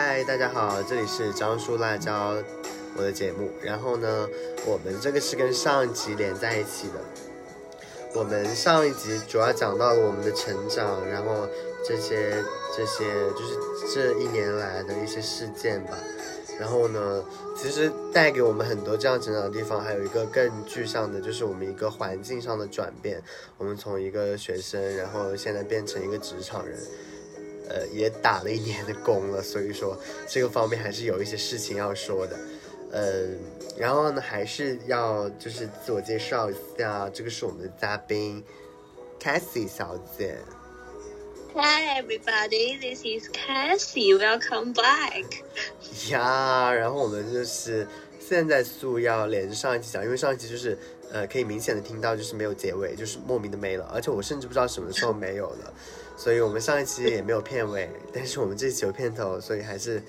[0.00, 2.36] 嗨，大家好，这里是张叔辣椒，
[2.96, 3.50] 我的节目。
[3.60, 4.28] 然后呢，
[4.64, 7.00] 我们这个是跟上一集连在一起的。
[8.14, 11.48] 我们上一集主要讲到了我们的成长，然后
[11.84, 12.32] 这些
[12.76, 13.58] 这些就是
[13.92, 15.98] 这一年来的一些事件吧。
[16.60, 17.24] 然后呢，
[17.56, 23.20] 其实带给我们很多这样成长的地方，还有一个更具象的，就是我们一个环境上的转变。
[23.56, 26.78] 我们从一个学生，然后现在变成一个职场人，
[27.68, 29.42] 呃，也打了一年的工了。
[29.42, 32.38] 所以说， 这个方面还是有一些事情要说的。
[32.90, 33.28] 呃，
[33.76, 38.42] 然后呢，还是要就是自我介绍一下，这个是我们的嘉宾
[39.20, 40.38] Cassie 小姐。
[41.54, 44.14] Hi everybody, this is Cassie.
[44.16, 45.24] Welcome back.
[46.10, 47.86] 呀，然后我们就是
[48.20, 50.78] 现在速要连上一期讲，因为上一期就是
[51.10, 55.74] 呃可以明显的听到就是没有结尾，就是莫名的没了，而且我甚至不知道什么时候没有了，
[56.18, 60.02] 所以我们上一期也没有片尾，但是我们这期有片头，所以还是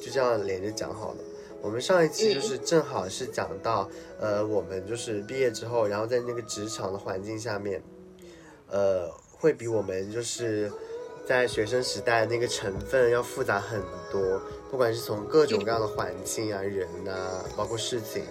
[0.00, 1.18] 就这样连着讲好了。
[1.60, 7.80] 我们上一期就是正好是讲到呃我们就是毕业之后，然后在那个职场的环境下面，
[8.68, 10.72] 呃会比我们就是。
[11.24, 13.80] 在学生时代，那个成分要复杂很
[14.10, 18.24] 多，不管是从各种各样的环境啊、人啊，包括事情，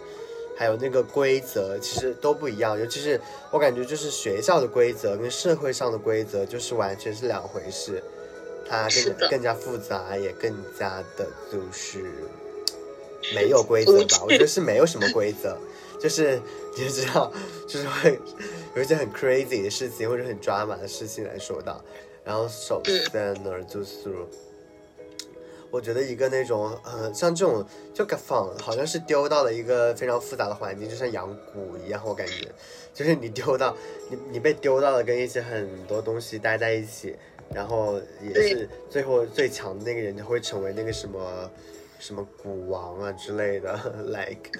[0.61, 2.79] 还有那个规则，其实都不一样。
[2.79, 8.03] 尤其是我感觉，就是学校的规则跟社会上的规则，就是完全是两回事。
[8.69, 8.87] 它
[9.19, 12.05] 更更加复杂，也更加的就是
[13.33, 14.21] 没有规则吧。
[14.23, 15.57] 我觉得是没有什么规则，
[15.99, 16.39] 就是
[16.77, 17.33] 你知道，
[17.67, 18.19] 就是会
[18.75, 21.83] 有一些很 crazy 的事情或者很 drama 的事情来说到。
[22.23, 24.13] 然后首先呢，就是，
[25.71, 32.51] 我觉得一个那种，呃，像这种就仿好像是丢到了一个非常复杂的环境，就像养蛊一样，我感觉，
[32.93, 33.75] 就是你丢到
[34.09, 37.15] 你你被丢到了跟一些很多东西待在一起，
[37.53, 41.49] 然后也是最后最强的那个人就会成为那个什么
[41.99, 43.79] 什么蛊王啊之类的，
[44.11, 44.51] like。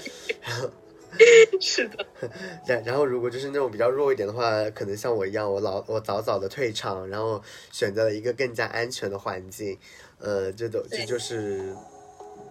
[1.60, 2.06] 是的，
[2.66, 7.42] 然然后如果就是那种比较弱一点的话，可能像我一样，我老我早早的退场，然后
[7.72, 9.78] 选择了一个更加安全的环境，
[10.20, 11.76] 呃，这都这就是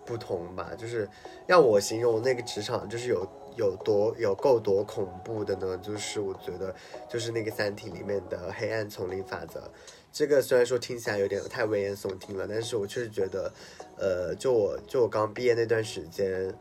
[0.04, 0.72] 不同吧。
[0.78, 1.09] 就是
[1.48, 3.26] 要我形容那个职场，就是有
[3.56, 5.78] 有多有够多恐怖的呢？
[5.82, 6.75] 就是我觉得
[7.09, 9.71] 就是那个《三体》里面的黑暗丛林法则。
[10.12, 13.53] 这个虽然说听起来有点太危言耸听了，但是我确实觉得，
[13.97, 16.54] 呃，就我就我刚毕业那段时间。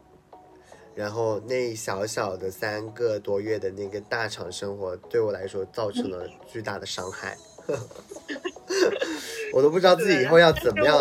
[0.99, 7.37] 然后那小小的三个多月的那个大厂生活，对我来说造成了巨大的伤害。
[9.53, 10.99] 我都不知道自己以后要怎么样，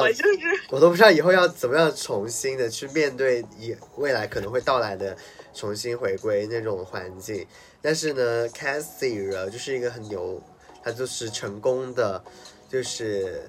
[0.71, 5.17] 我都不知道以后要怎么样重新的去面对以未来可能会到来的
[5.53, 7.45] 重新回归那种环境。
[7.83, 10.41] 但是呢，Cassie 就是一个很牛，
[10.81, 12.23] 他就是成功的，
[12.71, 13.43] 就是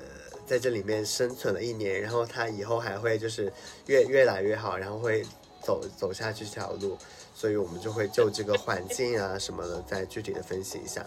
[0.48, 3.54] 在这里面生存了一年，然后他以后还会就是
[3.86, 5.24] 越越来越好，然后会。
[5.70, 6.98] 走走下去这条路，
[7.36, 11.06] 所以我们就会就这个环境啊什么的，再具体的分析一下。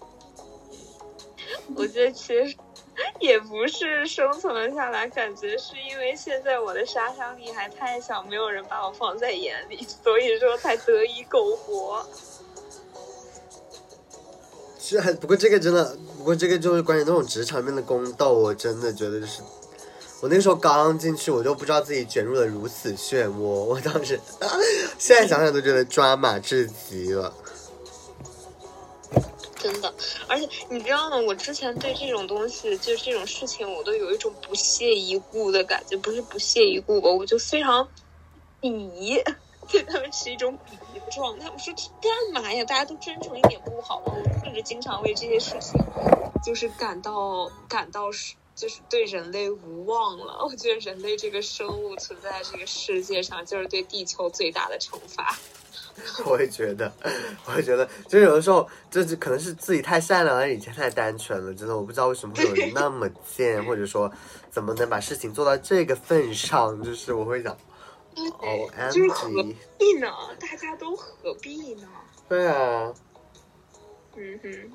[1.74, 2.54] 我觉得其实
[3.18, 12.06] 也不是生存了下来，感觉是因为现在我的杀伤力还太小，没有人把我放在眼里，所以说才得以苟活。
[14.78, 19.40] 是，不过这个真的，不过这个就是关于那种职场面的宫斗，我真的觉得就是。
[20.22, 23.38] 我那时候刚进去，我就不知道自己卷入了如此漩涡。
[23.40, 24.20] 我当时，
[24.98, 27.32] 现在想想都觉得抓马至极了。
[29.56, 29.92] 真的，
[30.26, 31.16] 而且你知道吗？
[31.26, 35.96] 我之前对这种东西，就是这种事情，我都有一种不屑一顾的感觉。
[35.96, 37.08] 不是不屑一顾吧？
[37.10, 37.88] 我就非常
[38.60, 39.22] 鄙夷，
[39.72, 41.50] 对他们是一种鄙夷的状态。
[41.50, 42.62] 我说这干嘛呀？
[42.64, 44.12] 大家都真诚一点不好吗？
[44.14, 45.80] 我甚至经常为这些事情，
[46.44, 48.34] 就是感到感到是。
[48.60, 50.44] 就是对人类无望了。
[50.44, 55.34] 我觉得人类这个生物存在这个世界上，就是对地球最大的惩罚。
[56.26, 56.92] 我也觉得，
[57.46, 61.54] 我也觉得，就是有的时候，就是可能是自己太善良了，以前太单纯了。
[61.54, 64.12] 真的，我不知道为什么会有人那么贱，或者说
[64.50, 66.82] 怎么能把事情做到这个份上。
[66.82, 67.52] 就是我会想，
[68.14, 69.28] 哦，就是何
[69.78, 70.12] 必呢？
[70.38, 71.88] 大家都何必呢？
[72.28, 72.92] 对啊。
[74.16, 74.72] 嗯哼。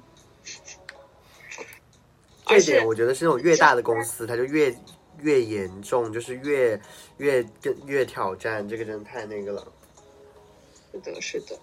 [2.47, 4.75] 这点我觉得是那种越大的公司，它就越
[5.21, 6.79] 越严重，就是越
[7.17, 9.67] 越更越挑战，这个真的太那个了。
[10.91, 11.59] 是的，是的。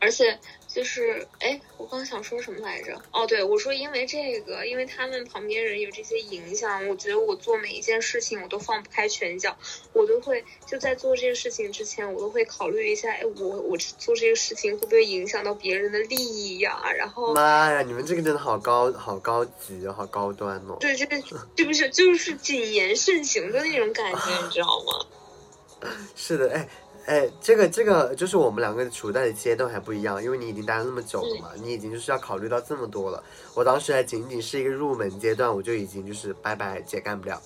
[0.00, 0.38] 而且
[0.78, 3.02] 就是，哎，我刚想说什么来着？
[3.10, 9.56] 哦，对，我说因为这个，因为他们旁边人有这些影响，我觉得我做每一件事情我都放不开拳脚，
[9.92, 16.80] 我都会就在做这件事情之前，我都会考虑一下，哎，我我做这个事情会不会影响到别人的利益呀？
[16.96, 20.76] 然后，妈呀，你们这个真的好高好高级哦，好高端哦。
[20.78, 21.16] 对，这个
[21.56, 25.90] 是不是就是谨言慎行的那种感觉，你知道吗？
[26.14, 26.68] 是的，哎。
[27.08, 33.24] 哎，这个这个就是我们两个处在的阶段还不一样，因为你已经待了那么久了嘛，你已经就是要考虑到这么多了。
[33.54, 37.40] 我当时还仅仅是一个入门阶段，我就已经就是拜拜姐干不了。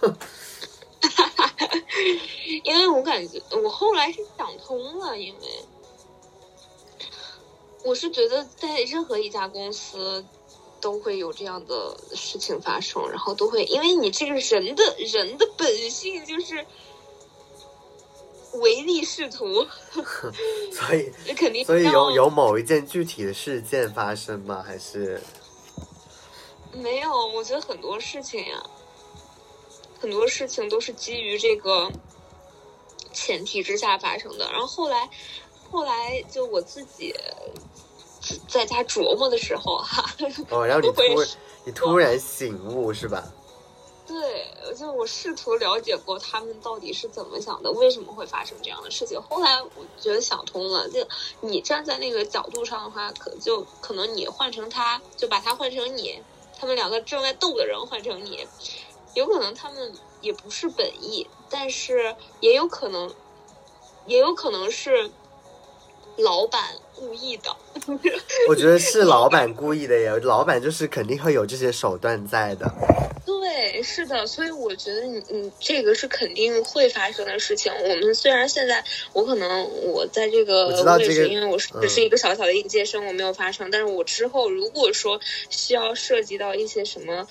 [0.00, 0.08] 哈
[1.00, 1.68] 哈哈
[2.64, 5.40] 因为我感觉我后来是想通了，因为
[7.84, 10.24] 我是觉得在任何一家公司
[10.80, 16.64] 都会有这样的事情发生，然后都会因为你这个人的人的本性就是。
[18.60, 19.66] 唯利是图，
[20.72, 24.62] 所以 肯定所以有有某一件具体的事件发生吗？
[24.66, 25.20] 还是
[26.72, 27.26] 没有？
[27.28, 28.62] 我觉得很多事情呀，
[30.00, 31.90] 很多事情都是基于这个
[33.12, 34.50] 前提之下发生的。
[34.50, 35.08] 然后后来，
[35.70, 37.14] 后来就我自己
[38.48, 40.04] 在家琢磨的时候，哈，
[40.50, 41.02] 哦，然后你突
[41.64, 43.24] 你突然醒悟是吧？
[44.06, 44.46] 对，
[44.78, 49.20] 就我试图了解过他们到底是怎么想的，为什么会发生这样的事情。
[49.20, 51.04] 后来我觉得想通了，就
[51.40, 56.22] 你站在那个角度上的话，可就可能你换成他，就把他换成你，
[56.56, 58.46] 他们两个正在斗的人换成你，
[59.14, 63.12] 有可能他们也不是本意，但是也有可能，
[64.06, 65.10] 也有可能是
[66.16, 67.54] 老板故意的。
[68.48, 72.72] 我觉得是老板故意的呀，老板就是肯定会有这些手段在的。
[73.24, 77.72] 对，是的，所以我觉得你你这个是肯定会发生的事情。
[77.72, 78.82] 我们虽然现在
[79.12, 83.70] 我可能我在这个位置，因为我是只是一个小小的应届生，我没有发生。
[83.70, 87.26] 但是我之后如果说需要涉及到一些什么，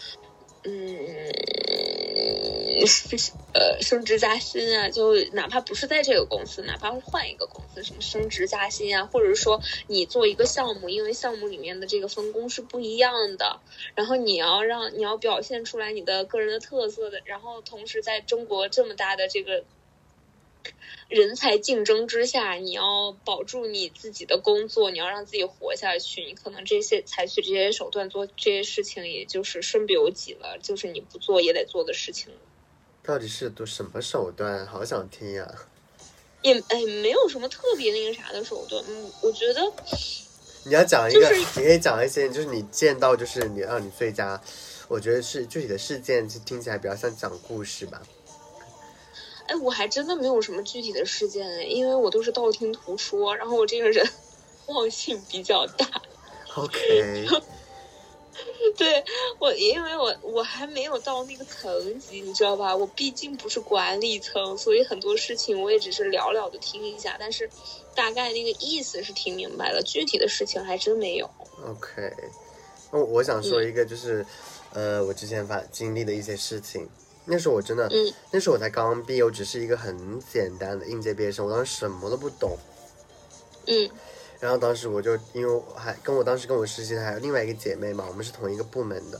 [0.65, 1.31] 嗯。
[3.53, 13.61] 呃，升职加薪啊，就哪怕不是在这个公司，哪怕换一个公司，什么升职加薪啊，或者是说你做一个项目，因为项目里面的这个分工是不一样的，
[13.95, 19.65] 然后你要让你要表现出来你的个人的特色的，然后同时在中国这么大的这个
[21.07, 32.33] 人才竞争之下，你要保住你自己的工作，你要让自己活下去，你可能这些采取这些手段做这些事情，也就是身不由己了，就是你不做也得做的事情。
[33.03, 34.65] 到底是都什么手段？
[34.65, 35.47] 好想听呀！
[36.41, 38.83] 也哎，没有什么特别那个啥的手段。
[38.87, 39.61] 嗯，我觉得
[40.63, 44.41] 你要讲一个，你可以讲一些，就是你见到，就是你让你最佳，
[44.87, 48.01] 我觉得是具体的事件，就听起来比较像讲故事吧。
[49.47, 54.07] 哎，我还真的没有什么具体的事件哎，因为我都是道听途说，然后我这个人
[54.67, 56.01] 忘性比较大。
[56.55, 57.27] OK。
[58.77, 59.01] 对
[59.39, 62.75] 我，因为我我还没有到那个层级，你知道吧？
[62.75, 67.49] 我毕竟不是管理层，所以很多事情我也只是寥寥的听一下，但是
[67.93, 71.29] 大概那个意思是听明白了，具体的事情还真没有。
[71.65, 72.13] OK，
[72.91, 74.25] 那我想说一个，就是、
[74.73, 76.89] 呃，我之前发经历的一些事情。
[77.25, 82.57] 那时候我真的，嗯，那时候我才刚毕业，我只是一个很简单的应届毕业生，我当时什么都不懂。
[83.67, 83.89] 嗯。
[84.39, 89.19] 然后当时我就因为还跟我当时跟我实习的还有另外一个姐妹嘛，我们是同一个部门的。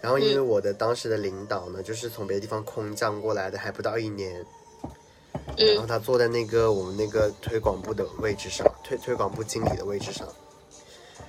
[0.00, 4.44] 然后因为我的当时的领导呢，就是从别的地方空降过来的，还不到一年。
[5.56, 10.28] 然后他坐在那个我们那个推广部的位置上，推推广部经理的位置上。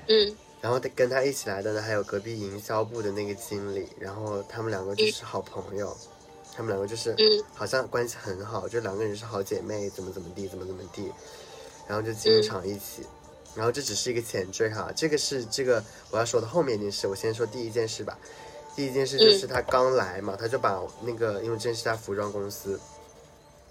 [0.08, 0.36] 嗯。
[0.62, 3.88] 然后他跟他一起来的呢，还有隔壁营销部的那个经理。
[4.00, 5.96] 然后他们两个就是好朋友，
[6.54, 7.16] 他们两个就是
[7.54, 11.12] 好像关系很好，就两个人是好姐妹，怎么怎么地，怎么怎么地。
[11.88, 13.04] 然后就经常一起，
[13.56, 18.18] 然后这只是一个前缀哈，这个是这个我要说的后面一件事，我先说第一件事吧。
[18.76, 22.80] 第一件事就是他刚来嘛，他就把那个，因为这是家服装公司，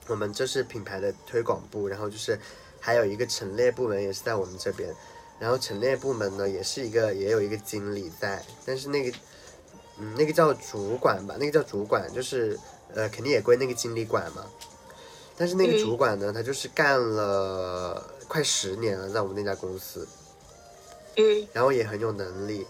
[0.09, 2.39] 我们这是品牌的推广部，然后就是
[2.81, 4.93] 还有一个陈列部门也是在我们这边，
[5.39, 9.17] 然后陈列部门呢也是一个也有一个经理在，但是那个
[9.99, 12.59] 嗯那个叫主管吧，那个叫主管，就是
[12.95, 14.45] 呃肯定也归那个经理管嘛。
[15.37, 20.09] 但是那个主管呢，他就是干了快十年了，在我们那家公司，
[21.17, 22.67] 嗯，然后也很有能力，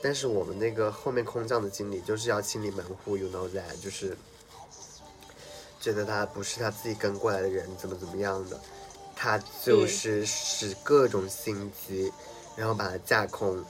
[0.00, 4.16] 但是我们那个后面空降的经理就是要清理门户，you know that，就是
[5.80, 8.60] 觉得他不是他自己跟过来的人，怎么怎么样的，
[9.16, 12.12] 他就是使各种心机，
[12.54, 13.64] 然后把他架空，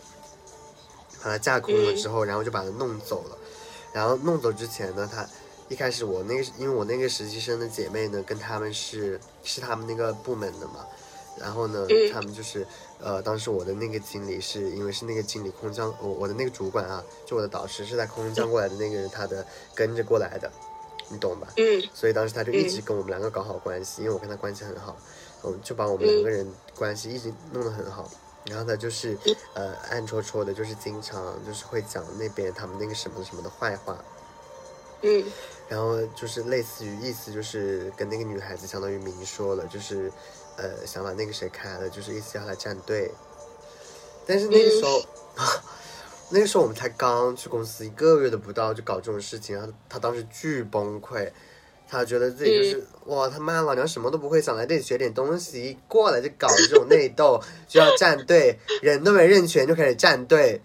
[1.22, 3.38] 把他架空了之后，然后就把他弄走了，
[3.94, 5.26] 然后弄走之前呢，他。
[5.68, 10.86] 一开始我那个，因为我那个实习生的姐妹呢，跟他们是是他们那个部门的嘛，
[11.40, 12.12] 然后呢，嗯。
[12.12, 12.64] 他们就是
[13.00, 20.48] 呃，当时我的那个经理是因为是那个经理空降，我我的那个主管啊，就我的导师是在空降过来的那个人，他的跟着过来的，
[21.08, 21.48] 你懂吧？
[21.56, 21.82] 嗯。
[21.92, 24.96] 所以当时他就一直跟我们两个搞好关系，因为我跟他关系很好，
[25.42, 28.10] 我们就把我们两个人关系一直弄得很好。
[28.46, 29.18] 然后他就是
[29.54, 33.98] 呃暗戳戳的，就是经常就是会讲那边他们那个什么什么的坏话，
[35.02, 35.24] 嗯
[35.68, 40.12] 然后就是类似于意思就是跟那个女孩子相当于明说了，就是
[40.56, 43.10] 呃想把那个谁开了，就是意思要来站队。
[44.28, 45.02] 但是那个时候，
[46.30, 51.32] 那个时候我们才刚去公司一个月都不到，就搞这种事情，然后他当时巨崩溃，
[51.88, 60.60] 他觉得自己就是、哇他妈老娘什么都不会，想来这里学点东西，一过来就搞这种内斗，就要站队，人都没认全就开始站队，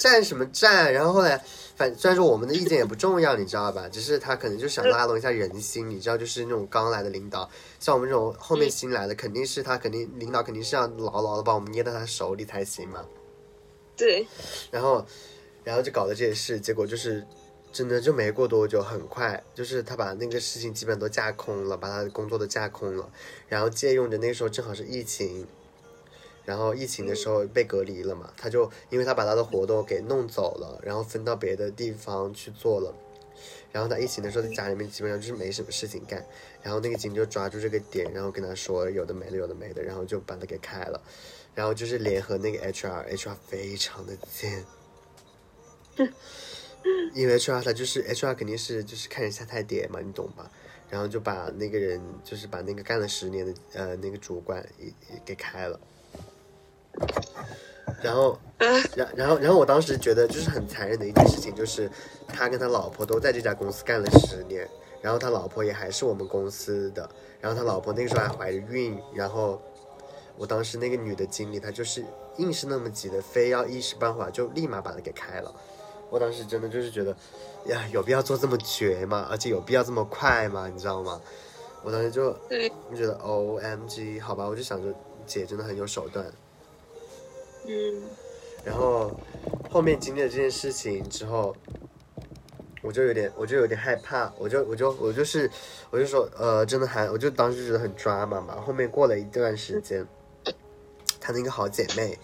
[0.00, 0.92] 站什么站？
[0.92, 1.42] 然后后来。
[1.76, 3.88] 反虽然说我们的意见也不重要，你知道吧？
[3.88, 13.02] 只是他可能就想拉拢一下人心，你知道，就是那种刚来的领导，像我们这种后面新来的，肯定是他肯定领导肯定是要牢牢的把我们捏在他手里才行嘛。
[13.96, 14.26] 对，
[14.70, 15.06] 然后，
[15.64, 17.26] 然后就搞了这些事，结果就是
[17.72, 23.10] 真的就没过多久，很快就是他把那个事情基本都架空了，把他的工作都架空了，
[23.48, 25.46] 然后借用着那个时候正好是疫情。
[26.46, 32.92] 然后疫情的时候被隔离了嘛，他就因为他把他的活动给弄走了，然后分到别的地方去做了。
[33.70, 36.26] 然后他疫情的时候在家里面基本上就是没什么事情干，
[36.60, 41.00] 然后那个警就抓住这个点，然后跟他说有的没的有的没的，然后就把他给开了。
[41.54, 44.64] 然后就是联合那个 HR，HR 非常的贱，
[47.14, 50.50] 因为 HR 他就是 HR 肯定是就是看人下菜碟嘛，你懂吧？
[50.88, 55.78] 然后就把那个人就是把那个干了十年的呃那个主管也也给开了。
[58.02, 58.38] 然后，
[58.96, 61.90] 然然后然后我当时觉得就是很残忍的一件事情，就是
[62.28, 64.68] 他跟他老婆都在这家公司干了十年，
[65.00, 67.08] 然后他老婆也还是我们公司的，
[67.40, 69.60] 然后他老婆那个时候还怀着孕，然后
[70.36, 72.04] 我当时那个女的经理她就是
[72.38, 75.54] 硬是那么急的，非要一时半会儿就立马把他给开了。
[76.10, 77.16] 我当时真的就是觉得，
[77.66, 79.26] 呀，有必要做这么绝吗？
[79.30, 80.68] 而且有必要这么快吗？
[80.68, 81.20] 你知道吗？
[81.82, 86.26] 我当时就对，就觉得 O M G，好吧，我就想着姐真的很有手段。
[87.66, 88.02] 嗯
[88.62, 89.10] 然后
[89.70, 91.56] 后面经历了这件事情之后，
[92.82, 95.50] 我就有点，我就有点害怕，我就我就我就是
[95.90, 98.60] 我就说，呃，真的还，我就当时觉得很抓马嘛。
[98.60, 100.06] 后面过了一段时间，
[101.18, 102.18] 她那个好姐妹，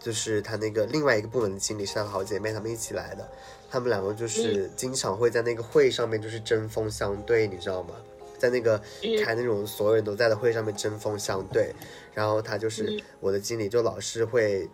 [0.00, 3.28] 就是他那个另外一个部门的经理是他的好姐妹，他们一起来的，
[3.70, 7.94] 他们两个就是经常会在那个会上面就是针锋相对，你知道吗？
[8.38, 8.80] 在那个
[9.22, 11.72] 开那种所有人都在的会上面针锋相对，
[12.14, 14.68] 然后他就是我的经理，就老是会。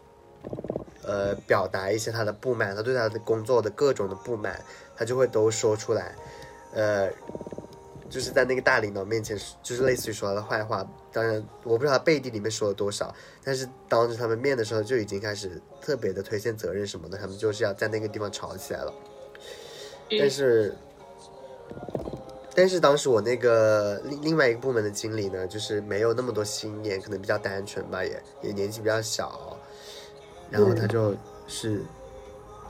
[1.02, 4.60] 呃，表达一些他的不满，他对他的工作的各种的不满，
[4.96, 6.16] 他就会都说出来，
[6.72, 7.08] 呃，
[8.10, 10.86] 就是在那个大领导面前，就是类似于说他的坏话。
[11.12, 18.92] 当然，我不知道他背地里面说了多少，但是当着他们面的时候，就已经开始特别的推卸责任什么的，他们就是要在那个地方吵起来了。
[20.18, 20.74] 但是，
[22.54, 29.56] 但是当时我那个另另外一个部门的经理呢，就是没有那么多心眼，可能比较单纯吧，也也年纪比较小。
[30.48, 31.12] 然后他就
[31.48, 31.82] 是，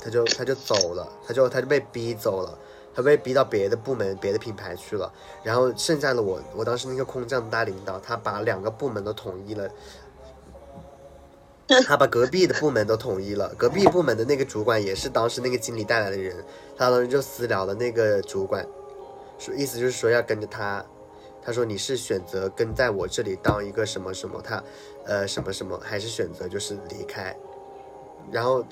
[0.01, 2.59] 他就他就走了，他就他就被逼走了，
[2.97, 5.13] 他被逼到别的部门、别的品牌去了。
[5.43, 9.71] 然后剩下的我，我当时那个空降大领导，他把两个部门都统一了，
[11.87, 13.55] 他把隔壁的部门都统一了。
[13.59, 16.43] 隔壁部门的那个主管也是当时那个经理带来的人，
[16.77, 18.67] 他当时就私聊了那个主管，
[19.39, 20.83] 说意思就是说要跟着他。
[21.45, 24.61] 他说你是选择跟在我这里当一个什么什么，他
[25.05, 27.37] 呃什么什么，还是选择就是离开？
[28.33, 28.65] 然后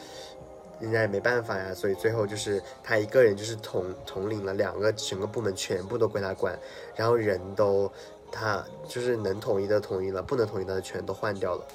[0.85, 6.59] 人家也没办法呀，所以最后就是他一个人就是统统领了两个整个部门，全部都归他管，
[6.95, 7.91] 然后人都
[8.31, 11.67] 他就是能统一的统一了，不能统一的全都换掉了。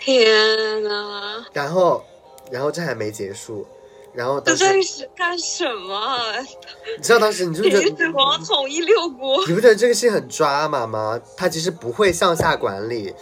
[0.00, 2.04] 天呐，然后，
[2.50, 3.66] 然后这还没结束，
[4.14, 6.32] 然后这当时在是干什么？
[6.96, 11.20] 你知道当时你就觉得秦始皇统一六国，你不觉得这个事情很抓马吗？
[11.36, 13.12] 他其实不会向下管理，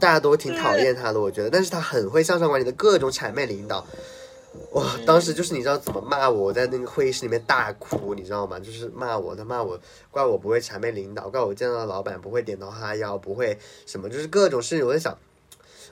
[0.00, 3.86] 大家都挺讨厌他的，我觉得，但是他很会向上管理的各种谄媚领导。
[4.72, 8.58] 哇，当时就是你知道怎么骂我，我在那个会议室里面大哭，你知道吗？
[8.58, 9.78] 就是骂我，他骂我，
[10.10, 14.84] 怪我不会谄媚领导，怪我见到老板不会点头哈腰，不会什么，就是各种事情。
[14.84, 15.16] 我在想，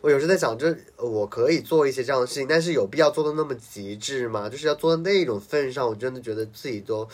[0.00, 4.48] 我有时候在想，就我可以做一些这样的事情，但是有必要做的那么极致吗？
[4.48, 7.08] 就是要做到那种份上，我真的觉得自己都，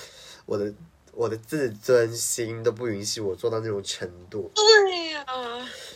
[0.47, 0.73] 我的
[1.17, 4.51] 我的自尊心都不允许我做到那种程度。
[4.55, 5.25] 对呀、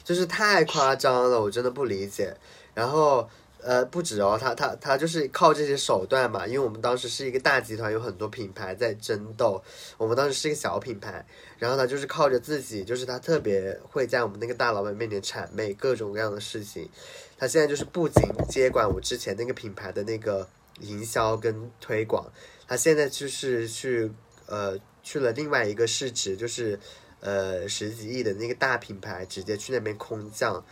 [0.05, 2.37] 就是太夸张了，我真的不理解。
[2.75, 3.29] 然后
[3.61, 9.61] 呃，不止哦，他他他就是靠这些手段嘛，因为我们当时是一个大集团，有很多品牌在争斗，
[9.97, 11.27] 我们当时是一个小品牌，
[11.59, 16.89] 然后他就是靠着自己，就是他特别会在我们那个大老板面前谄媚各种各样的事情，
[17.37, 20.49] 他现在就是不仅接管我之前那个品牌的那个
[20.79, 22.25] 营销跟推广，
[22.69, 24.09] 他现在就是去
[24.47, 26.79] 呃去了另外一个市值，就是
[27.21, 30.63] 呃十几亿的那个大品牌，直接去那边空降，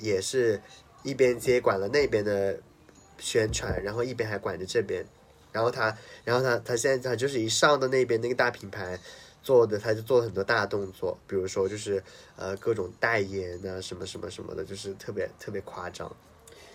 [0.00, 0.60] 也是。
[1.04, 2.58] 一边接管了那边的
[3.18, 5.06] 宣传，然后一边还管着这边，
[5.52, 8.98] 然后他，然后他，他现在他就是一上到那边那个大品牌
[9.40, 12.02] 做的，他就做了很多大动作，比如说就是
[12.34, 16.14] 呃各种代言啊什么什么什么的，就是特别特别夸张。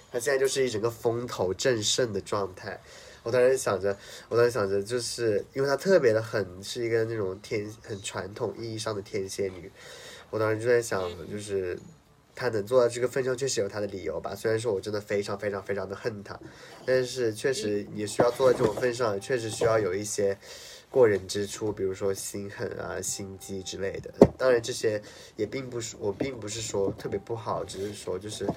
[0.10, 2.79] 他现在就是一整个风头正盛的状态。
[3.24, 3.98] 我当时想着，
[4.30, 9.72] 我当时想着，就是因为她特别的很是一个那种天很传统意义上的天蝎女，
[10.30, 11.80] 我当时就在想，就是。
[12.36, 14.34] 她能做到这个份上，确实有她的理由吧。
[14.34, 16.39] 虽然说我真的非常非常非常的恨她，
[16.84, 20.36] 但是确实也需要做到这种份上，确实需要有一些
[20.89, 24.12] 过人之处，比如说心狠啊、心机之类的。
[24.36, 25.00] 当然这些
[25.36, 28.48] 也并不是我并不是说特别不好，只是说就是，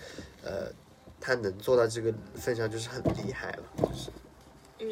[0.43, 0.73] 呃，
[1.21, 3.93] 他能做到这个份上就是很厉害了。
[4.79, 4.87] 嗯，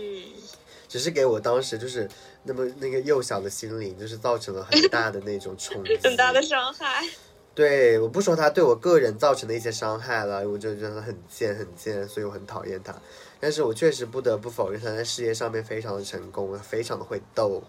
[0.88, 2.08] 只是给我当时就是
[2.42, 7.06] 那么那个幼小的心灵，就是造成了很大的那种冲击， 很大的伤害。
[7.54, 12.92] 对，我不说他对我个人造成的一些伤害了，我就觉得很贱，很贱，所以我很讨厌他。
[13.38, 17.62] 但是我确实不得不否认，他在事业上面非常的成功，非常的会斗。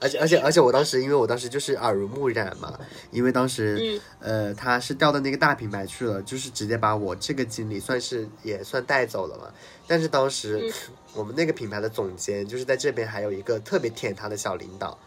[0.00, 2.78] 而且而且而且，我当时因为我当时就是耳濡目染嘛，
[3.10, 9.52] 因为当时呃他是调到那个大品牌去了，就是直接把我这个经理算是也算带走了嘛。
[9.86, 10.72] 但是当时
[11.14, 14.98] 我们那个品牌的总监就是在这边还有一个特别舔他的小领导。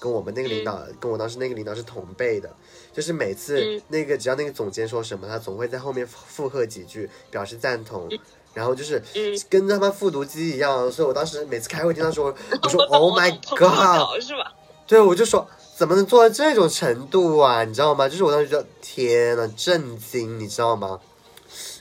[0.00, 2.54] 跟我们那个领导，跟我当时那个领导是同辈的，
[2.92, 8.06] 就是每次那个只要那个总监说什么，他总会在后面附和几句，表示赞同，
[8.54, 9.02] 然后就是
[9.50, 14.54] 跟他们复读机一样，所以我当时每次开会听他说， 我说 Oh my God，是吧？
[14.86, 15.46] 对，我就说
[15.76, 17.64] 怎么能做到这种程度啊？
[17.64, 18.08] 你知道吗？
[18.08, 21.00] 就是我当时觉得天呐，震惊，你知道吗？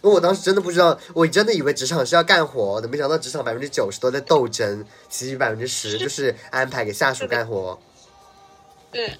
[0.01, 7.79] 因为我当时真的不知道，我真的以为职场是要干活的，没想到职场百分之九十都在斗争，其余百分之十就是安排给下属干活。
[8.91, 9.17] 对，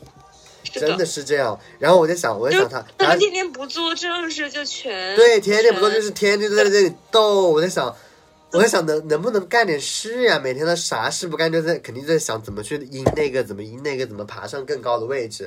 [0.80, 1.60] 真的是这样。
[1.80, 7.50] 然后我在想，我在想他，他们天天不做正事就全对，天天不做就是天天都在这里逗。
[7.50, 7.96] 我在想，
[8.51, 10.39] 我在想能能不能干点事呀？
[10.39, 15.43] 每天他啥事不干，就在肯定在想怎么去阴那个，怎么阴那个，怎么爬上更高的位置。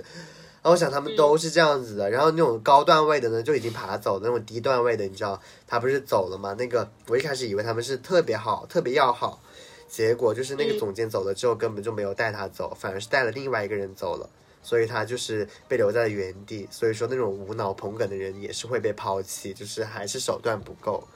[0.62, 2.10] 然后我想他们都是这样子的。
[2.10, 6.54] 然后那种高段位的呢，就已经爬走；那种低段位的，你知道他不是走了吗？
[6.58, 9.40] 那个我一开始以为他们是特别好，特别要好。
[9.88, 14.28] 结果就是那个总监走了之后，根本就没有带他走，反而是带了另外一个人走了，
[14.66, 16.66] 所以他就是被留在了原地。
[16.72, 21.06] 所以说那种无脑捧哏的人也是会被抛弃，就是还是手段不够。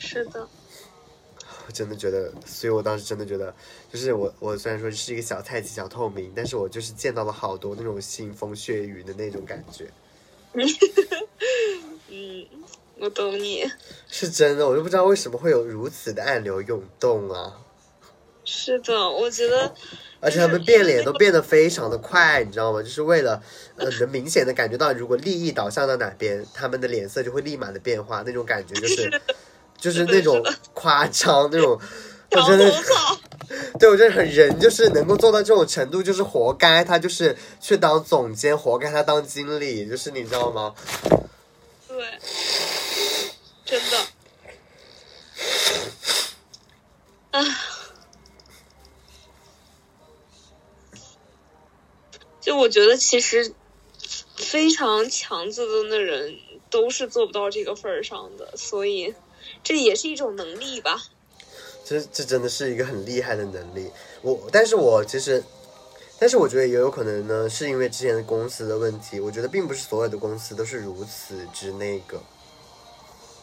[0.00, 0.48] 是的，
[1.68, 3.54] 我真的觉得，所以我当时真的觉得，
[3.92, 9.88] 就是我我虽然说是一个小菜鸡、小透明，但是我就是见到了好多那种腥风血雨的那种感觉。
[12.10, 12.46] 嗯。
[13.02, 13.64] 我懂你，
[14.08, 17.58] 是真的，我就不知道为什么会有如此的暗流涌动啊！
[18.52, 19.72] 是的，我觉得，
[20.18, 22.82] 而且他们变脸都变得非常的快，你知道吗？
[22.82, 23.40] 就是为了，
[23.76, 29.22] 呃，能明显的感觉到，如果利益导向到哪边，他们的脸色就会立马的变化，那种感觉就是，
[29.78, 30.42] 就是那种
[30.74, 31.80] 夸张那种，
[32.32, 32.82] 我真的，
[33.78, 40.74] 对我觉得很人就是能够做到这种程度，就是活该他就是去当总监，活该他当经理，就是你知道吗？
[41.86, 42.04] 对。
[43.64, 43.96] 真的，
[47.30, 47.40] 啊，
[52.50, 53.52] 就我觉得其实
[54.34, 56.36] 非常强自尊的人
[56.68, 59.14] 都是做不到这个份儿上的，所以
[59.62, 61.00] 这也是一种能力吧。
[61.84, 63.88] 这这真的是一个很厉害的能力。
[64.22, 65.44] 我，但是我其实，
[66.18, 69.20] 但是我觉得也有可能呢，是因为之前的公司的问题。
[69.20, 72.20] 我觉得并不是所有的公司都是如此之那个。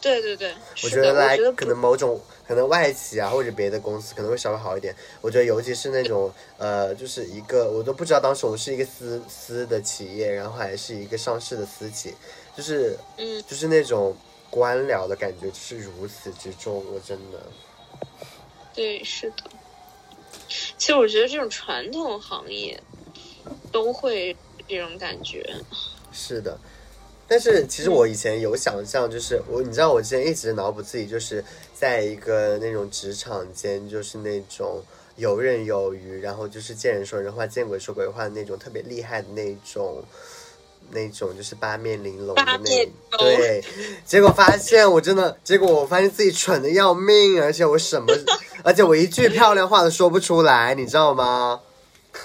[0.00, 4.94] 对对对，我觉得来可能某种可能外企啊或者别的公司可能会稍微好一点。
[5.20, 12.14] 我觉得尤其是那种呃，就是一个我都不知道当时我们是一个私私的企业，然后还是一个上市的私企，
[12.56, 14.16] 就是嗯，就是那种
[14.50, 17.42] 官僚的感觉是如此之重，我真的。
[18.72, 19.36] 对，是的。
[20.46, 22.80] 其实我觉得这种传统行业
[23.72, 24.34] 都会
[24.68, 25.44] 这种感觉。
[26.12, 26.56] 是的。
[27.28, 34.82] 但是其实我以前有想象，就是我你知道，我之前一直脑补自己就是在一个那种职场间，就是那种
[35.16, 40.02] 游刃有余，然后就是见人说人话，见鬼说鬼话的那种特别厉害的那种
[40.90, 43.62] 那种就是八面玲珑的那种， 对。
[44.06, 48.06] 结果发现我真的，结果我发现自己蠢的要命，而且我什么，
[48.64, 51.60] 而且我一句漂亮话都说不出来，你知道吗？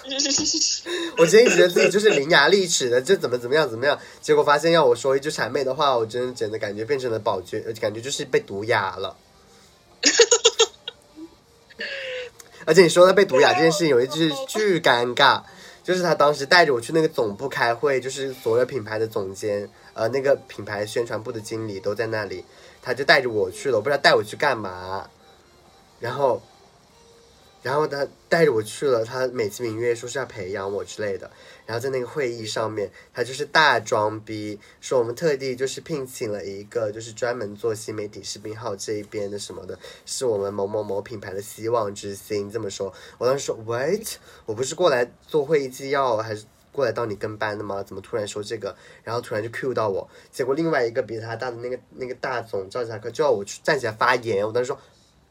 [1.17, 9.15] 我之前觉得自己就是伶牙俐齿的，就怎么怎么样怎么样，结果发现要我说一句谄媚的话，我真的真的感觉变成了宝娟，感觉就是被毒哑了。
[12.65, 15.41] 而且你说的被毒哑这件事情，有一句巨尴尬，
[15.83, 22.43] 就是他当时带着我去那个总部开会，就是所有品牌的总监，呃，那个品牌宣传部的经理都在那里，
[22.81, 25.09] 他就带着我去了，我不知道带我去干嘛，
[25.99, 26.41] 然后。
[27.63, 31.31] 然后他带着我去了，他美其名曰说是要培养我之类的。
[31.65, 42.51] 然后在那个会议上面，他就是大装逼，说我们特地就是聘请了一个就是专门做新媒体视频号这一边的什么的，是我们某某某品牌的希望之星。
[42.51, 47.81] 这么说，我当时说，Wait，我不是过来做会议纪要，还是过来当你跟班的吗？
[47.81, 48.75] 怎么突然说这个？
[49.05, 54.77] 然后突然就 Q 到我，结果另外一个比他大的那个那个大总赵甲科就要我去站起来发言，我当时说。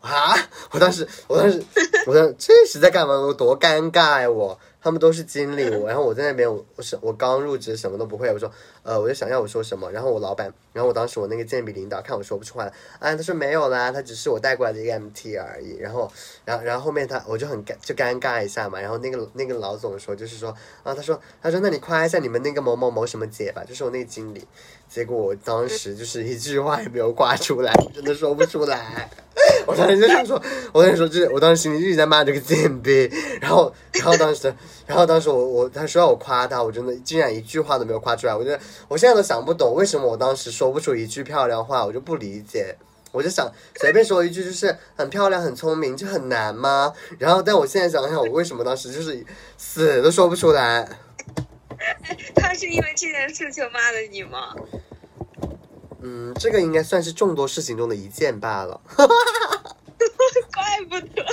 [0.03, 0.35] 啊！
[0.73, 1.63] 我当时，我当时，
[2.07, 3.15] 我当时这是在干嘛？
[3.15, 4.29] 我多尴尬呀！
[4.29, 8.29] 我他们都是经理，我然后我在那边，我我是我刚入职，什么都不会。
[8.33, 8.51] 我说，
[8.83, 15.77] 呃，我就想要我说什么，然后我老板，然后我当时我那个健笔领导看我说不出话来，啊，他说没有啦，他只是我带过来的一个 MT 而已。
[15.79, 16.11] 然后，
[16.45, 18.81] 然后，然后后面他我就很尴就尴尬一下嘛。
[18.81, 20.51] 然后那个那个老总说，就是说
[20.83, 24.45] 啊，他说他说那你夸一下你们那个某某某什么姐吧，就是我那个经理。
[24.93, 29.09] 结果我当时就是一句话也没有挂出来， 真的说不出来。
[29.67, 33.11] 我当时就想说，我跟你说，就是我当时心里一直在骂这个贱逼。
[33.41, 34.55] 然后，然后当时，
[34.87, 38.37] 然后当时我我他说要我夸他，我真的竟然一句话都没有夸出来。
[38.37, 42.77] 我觉得我现在都想不懂为什么我当时说不出一句漂亮话，我就不理解。
[43.13, 46.93] 我就想随便说一句，就是很漂亮、很聪明，就很难吗？
[47.19, 49.25] 然后，但我现在想想，我为什么当时就是
[49.57, 50.87] 死都说不出来。
[52.35, 54.55] 他是因为这件事情骂的你吗？
[56.03, 58.81] 嗯，这个应该算是众多事情中的一件罢了。
[60.53, 61.25] 怪不得。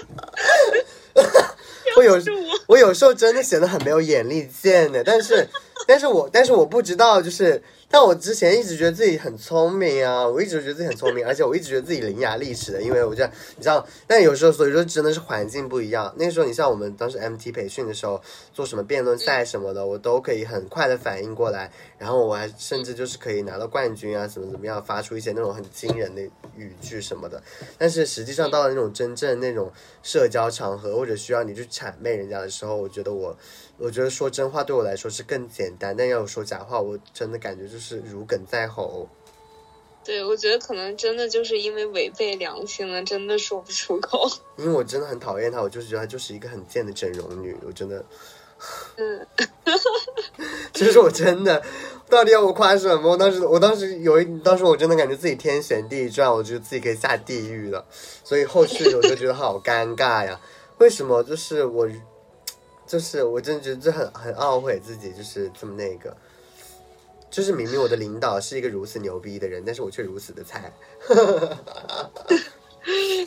[1.98, 2.22] 我有
[2.68, 5.50] 我有时候真的显得很没有眼力见的，但是，
[5.90, 7.64] 但是我但是我不知道就是。
[7.92, 16.14] 但我之前一直觉得自己很聪明啊，我一直觉得自己很聪明，而且我一直觉得自己伶牙俐齿的，因为我觉得你知道，但有时候所以说真的是环境不一样。
[16.16, 18.22] 那时候你像我们当时 MT 培训的时候，
[18.54, 26.22] 做什么辩论赛什么的，我都可以很快的反应过来，然后我还甚至就是可以拿到冠军啊，怎么怎么样，发出一些那种很惊人的
[26.56, 27.42] 语句什么的。
[27.80, 29.72] 但是实际上到了那种真正那种
[30.04, 33.36] 社交场合或者需要你去谄媚人家的时候，我觉得我。
[33.80, 39.08] 我觉得说真话对我来说是更简单，但要说假话，我真的感觉就是如鲠在喉。
[40.04, 44.30] 对，我觉得可能真的就是因为违背良心了，真的说不出口。
[44.58, 48.04] 因为我真的很讨厌她，我就是觉得她就是一个很贱的整容女，我真的。
[48.98, 49.28] 嗯。
[50.74, 51.62] 其实我真的，
[52.10, 53.12] 到底要我夸什么？
[53.12, 57.86] 我当时，我当时有一，当时我真的感觉自己天旋地转，我觉得自己可以下地狱了。
[58.24, 60.40] 所以后续我就觉得好尴尬呀，
[60.80, 61.24] 为什么？
[61.24, 61.88] 就是我。
[62.90, 66.18] 就是我真的觉得这很很懊悔自己就是这么那个，
[67.30, 70.74] 就是明明我的领导是一个如此牛逼的人，但是我却如此的菜。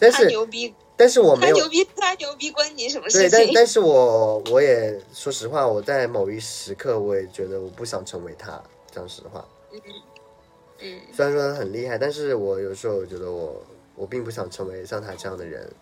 [0.01, 3.31] 但是牛逼，但是我没有牛逼，他牛逼关你什么事情？
[3.31, 9.47] 对，但但是我我也说实话，我在某一时刻我也觉得我不想成为他，讲实话。
[9.71, 9.81] 嗯
[10.81, 11.01] 嗯。
[11.13, 15.73] 虽然说他很厉害，但是我有时候我觉得我我并不想成为像他这样的人。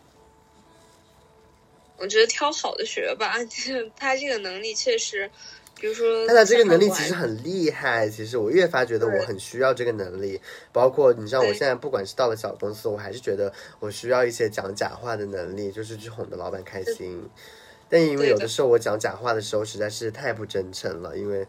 [2.00, 3.34] 我觉得挑好的学吧，
[3.94, 5.30] 他这个能力确实，
[5.78, 8.08] 比如说，但他这个能力其实很厉害。
[8.08, 10.40] 其实我越发觉得我很需要这个能力，
[10.72, 17.28] 包括你知道，我现在不管是到了小公司，我还是觉得我需要一些讲假话的能力，就是去哄得老板开心。
[17.88, 21.46] 但因为有的时候我讲假话的时候实在是太不真诚了，因为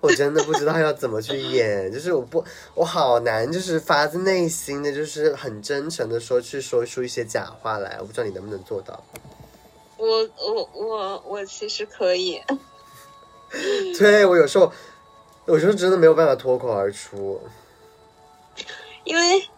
[0.00, 7.98] 我真的不知道要怎么去演，就是我不，我好难，就是发自内心的，就是很真诚的说去说出一些假话来。
[8.00, 9.04] 我不知道你能不能做到。
[10.02, 12.42] 我我我我其实可以，
[13.96, 14.72] 对我有时候，
[15.46, 17.40] 有时候真的没有办法脱口而出，
[19.04, 19.48] 因为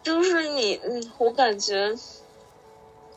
[0.00, 1.92] 就是你，嗯，我感觉，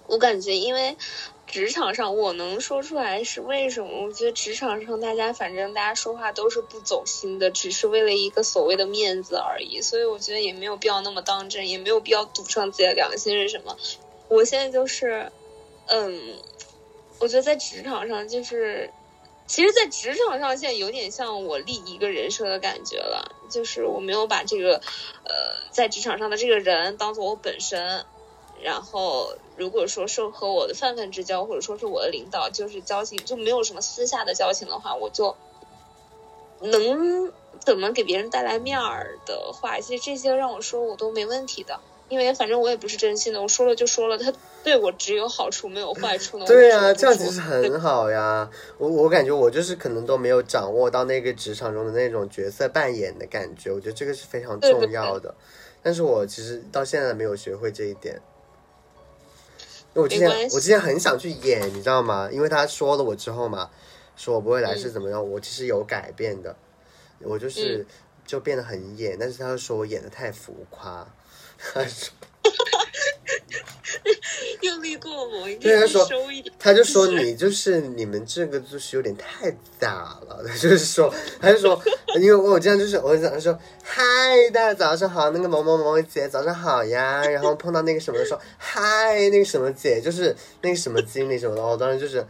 [0.08, 0.98] 我感觉，因为
[1.46, 4.08] 职场上我能说出来是为什么？
[4.08, 13.78] 我觉得职场上大家反正大家说话都是不走心的，只是为了一个所谓的面子而已，所以我觉得也没有必要那么当真，也没有必要赌上自己的良心是什么。
[14.28, 15.32] 我现在就是。
[15.88, 16.36] 嗯，
[17.20, 18.92] 我觉得在职场上就是，
[19.48, 24.82] 其实，在职场上现在有点像我立一个人设的感觉了，就是我没有把这个，
[25.24, 28.06] 呃，在职场上的这个人当做我本身，
[28.62, 35.36] 然后如果说是和我的泛泛之交，或者说是我的领导，就是交情就没有什么私下的交情的话，我就
[36.60, 44.34] 能怎么给别人带来面儿的话，其实这些让我说我都没问题的，因为反正我也不是真心的，我说了就说了，他
[44.68, 46.46] 对我只有好处没有坏处呢。
[46.46, 48.50] 对呀、呀、这样其实很 好呀。
[48.78, 55.34] 我我感觉我就是可能都没有掌握到那个职场中的那种角色扮演的感觉，我觉得这个是非常重要的。
[55.82, 58.22] 但是我其实到现在没有学会这一点。
[59.94, 62.30] 我之前我之前很想去演，你知道吗？
[62.32, 63.70] 因为他说了我之后嘛，
[64.16, 66.56] 说我不会来嗯是怎么样，我其实有改变的，
[67.24, 67.84] 我就是、
[68.26, 71.08] 就变得很演，但是他又说我演的太浮夸，
[71.74, 72.14] 他 说
[74.62, 76.54] 用力过猛，应该对他说收一点。
[76.60, 81.82] 他就说你就是你们这个就是有点太假了，他就是说，他就说，
[82.20, 84.04] 因为我这样就是我想说，嗨，
[84.54, 92.26] 大家早上好，那个某某某姐早上好呀，然后碰到那个什么说，嗨，那个什么姐就是那个什么经理什么的，我当时就是。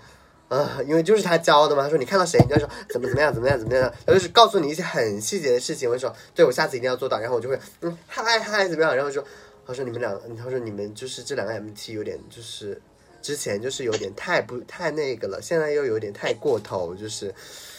[0.49, 5.89] 啊、因为就是他教的嘛，他说你看到谁，你就说怎么怎么样，怎么样，怎么样，他就是告诉你一些很细节的事情。
[5.89, 8.95] 我就说，对我下次一定要做到，然后我就会，嗯，嗨嗨，怎么样？
[8.95, 9.21] 然后说，
[9.67, 12.81] 他说你们俩，他说你们就是这两个 MT 有点就是
[13.21, 17.35] 之前就是有点太不太那个了，现在又有点太过头，就是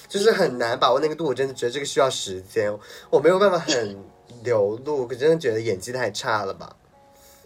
[0.06, 1.24] 就是很难把握那个度。
[1.24, 2.70] 我真的觉得这个需要时间，
[3.08, 3.96] 我没有办法很
[4.44, 6.76] 流露，可真的觉得演技太差了吧？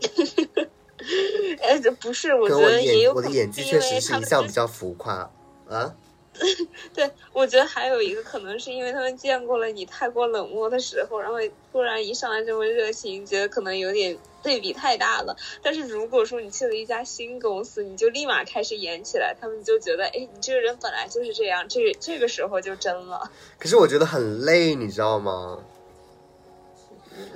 [1.63, 5.31] 哎，这不是，我觉得也演有可能我的演技因确实是一向比较浮夸
[5.69, 5.95] 啊。
[6.95, 11.37] 对，我觉得还有一个可能是因为他们见过了你太过冷漠的时候，然后
[11.71, 15.37] 突然一上来这么热情，觉得可能有点对比太大了。
[15.63, 23.31] 但是如果说你去了一家新公司，你就立马开始演起来，他们就觉得，哎，你这个人本来就是这样，这这个时候就真了。
[23.59, 25.63] 可是我觉得很累，你知道吗？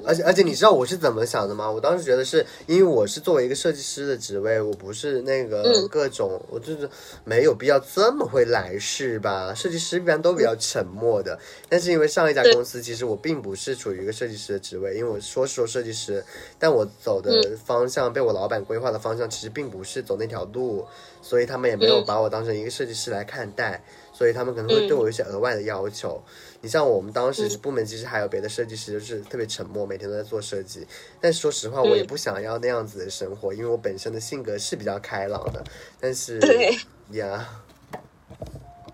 [0.04, 1.70] 而且而且你知道我是怎么想的吗？
[1.70, 6.88] 我当时觉得是因为我是作为一个设计师的职位，我不是那个嗯各种，我就是
[7.24, 9.52] 没有必要这么会来事吧。
[9.54, 16.24] 设计师一般都比较沉默的，但是因为上一家公司，其实我并不是处于一个设计师的职位，因为我说是说设计师，
[16.58, 20.86] 但我走的方向被我老板规划的方向，其实并不是走那条路，
[21.20, 23.82] 所以他们也没有嗯把我当成一个设计师来看待。
[24.16, 26.22] 所以他们可能会对我有一些额外的要求。
[26.62, 30.86] 你像我们当时部门其实还有别的设计师，就是特别沉默，每天都在做设计。
[31.20, 35.62] 但是说实话，我也不想要那样子的生活，因为我本身的性格是比较开朗的。
[36.00, 36.74] 但是 对，
[37.10, 37.46] 呀，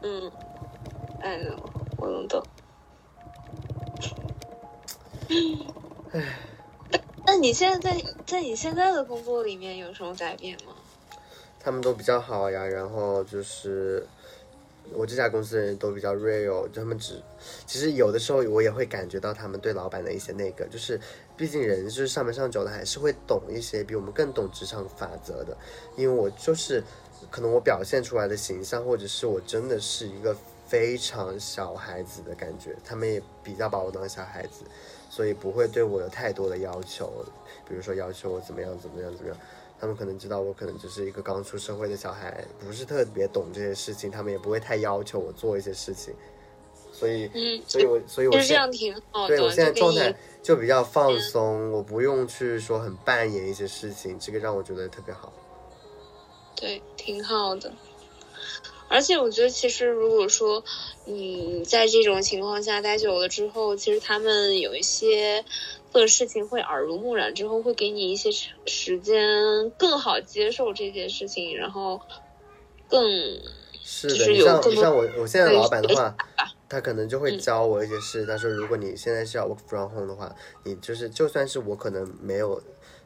[0.02, 0.28] 嗯，
[1.20, 1.38] 哎，
[1.98, 2.42] 我能懂。
[7.24, 10.74] 那你现在在在你现在的工作里面有什么改变吗？
[11.60, 12.66] 他们都比较好呀。
[12.66, 14.04] 然后就是
[14.94, 17.22] 我这家公司的人都比较 real，就他们只
[17.66, 21.00] 其实有的时候我也会感觉到他们对老板的一些那个，就是
[21.36, 25.56] 毕竟人就是上班上久了，还是会懂一些比我们更懂职场法则的。
[25.96, 26.82] 因为我就是
[27.30, 34.64] 可能我表现出来的形象，或者是我真的是一个非常小孩子的感觉，他们也比较把我当小孩子，
[35.10, 37.24] 所以不会对我有太多的要求，
[37.68, 39.36] 比如说要求我怎么样怎么样怎么样。
[39.82, 46.14] 他们可能知道我可能就是一个刚出社会的小孩，不是特别懂这些事情，他们也不会太要求我做一些事情，
[46.92, 49.36] 所以，嗯，所以我，所以我现其实这样挺好的。
[49.36, 55.32] 对我现在状态就比较放松，我不用去说很扮演一些事情，这个让我觉得特别好。
[56.54, 57.72] 对，挺好的。
[58.86, 60.62] 而且我觉得，其实如果说
[61.06, 65.44] 你在这种情况下待久了之后，其实他们有一些
[65.92, 72.00] 做的事情会耳濡目染，之后会给你一些时时间更好接受这件事情，然后
[72.88, 73.04] 更
[73.84, 76.16] 是的，就是你有像你像我我现在老板的话，
[76.66, 78.24] 他可能就会嗯教我一些事。
[78.24, 82.62] 他说，如果你现在是要 work from home 的话，你就是就算是我可能没有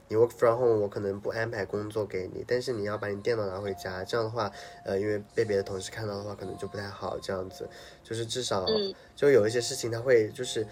[0.07, 4.49] 你 work from home，我可能不安排工作给你，但是你要把你电脑拿回家，这样的话，
[4.85, 7.19] 呃，因为被别的同事看到的话，可能就不太好。
[7.21, 7.69] 这样子，
[8.05, 10.65] 就是至少嗯就有一些事情他会就是。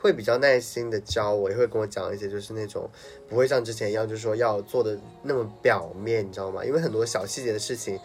[0.00, 2.88] 会比较耐心的教我，也会跟我讲一些，就是那种
[3.28, 6.64] 不会像之前一样，就是说要做的那么表面，你知道吗？
[6.64, 7.98] 因为很多小细节的事情，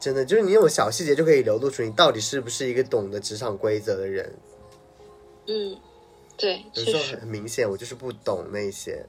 [0.00, 4.34] 真的就是你那种小细节就可以流露出你到底是不是一个懂得职场规则的人。
[5.46, 5.78] 嗯，
[6.36, 9.04] 对，有时候很明显，我就是不懂那些，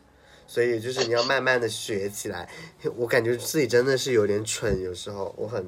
[0.47, 2.49] 所以就是你要慢慢的学起来。
[2.95, 5.65] 我感觉自己真的是有点蠢，有时候我很，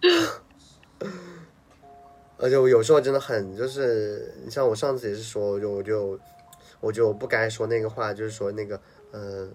[2.40, 6.18] 而且我有时候真的很就是，你像我上次也是说，我就我就
[6.80, 8.80] 我就不该说那个话，就是说那个
[9.12, 9.22] 嗯。
[9.22, 9.48] 呃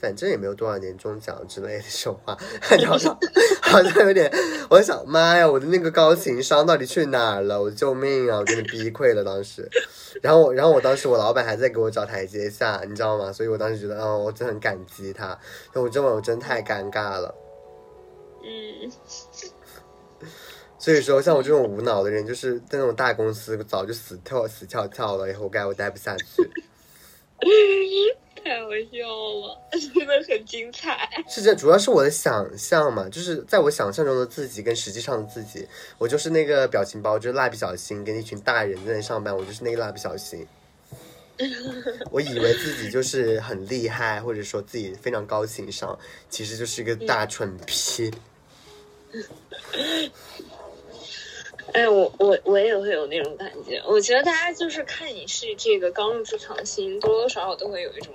[0.00, 2.34] 反正也没有多少年终奖之类的这种话，
[2.70, 2.96] 然后
[3.60, 4.32] 好像有点，
[4.70, 7.60] 我在想，妈呀，我的那个高情商到底去哪儿了？
[7.60, 8.38] 我救命啊！
[8.38, 9.68] 我真的逼溃了当时。
[10.22, 13.30] 然后，然后我当时我老板还在给我找台阶下，你知道吗？
[13.30, 15.38] 所以我当时觉得，哦，我真的很感激他。
[15.74, 17.34] 我这么我真太尴尬了。
[18.42, 18.90] 嗯，
[20.80, 26.24] 所以说，像我这种无脑的人，就是在那种大公司早就死跳死翘翘了，以后该我待不下去。
[28.42, 29.60] 太好笑了，
[29.94, 31.06] 真的很精彩。
[31.28, 40.46] 是这，主要是我的想象嘛，就是在我想象中的自己跟实际上的自己，我就是那个表情包，就是蜡笔小新跟一群大人在那上班，我就是那个蜡笔小新。
[42.10, 45.98] 我以为自己就是很厉害，或者说自己非常高情商，
[46.30, 48.10] 其实就是一个大蠢逼。
[51.72, 53.80] 哎，我我我也会有那种感觉。
[53.86, 58.14] 我觉得大家就是看你是这个刚入职场新，多多少少都会有一种，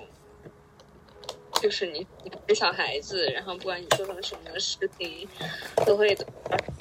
[1.61, 5.27] 就是你你是小孩子，然后不管你做成什么事情，
[5.85, 6.15] 都会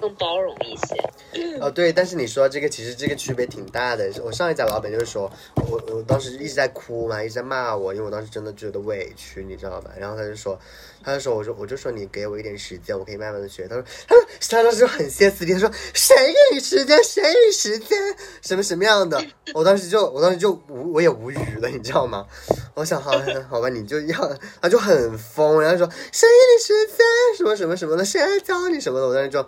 [0.00, 1.58] 更包容一些。
[1.60, 4.10] 哦，对，但是你说这个其实这个区别挺大的。
[4.22, 5.30] 我上一家老板就是说
[5.70, 9.90] 我我当时一直在哭嘛，一直在骂我，因为我当时真的觉得委屈，你知道吧？
[9.98, 10.58] 然后他就说。
[11.06, 17.04] 他就说：“我说，我就说你给我一点时间，我可以慢慢的学。”他说：“他说他当时就很歇斯底里，说谁给你时间？
[17.04, 17.98] 谁给你时间？
[18.40, 22.26] 什么什么样的？”我当时就我当时就无我也无语了，你知道吗？
[22.72, 23.12] 我想好
[23.50, 24.16] 好吧，你就要
[24.64, 26.96] 他就很疯，然后说谁给你时间？
[27.36, 28.02] 什么什么什么的？
[28.02, 29.06] 谁来教你什么的？
[29.06, 29.46] 我当时就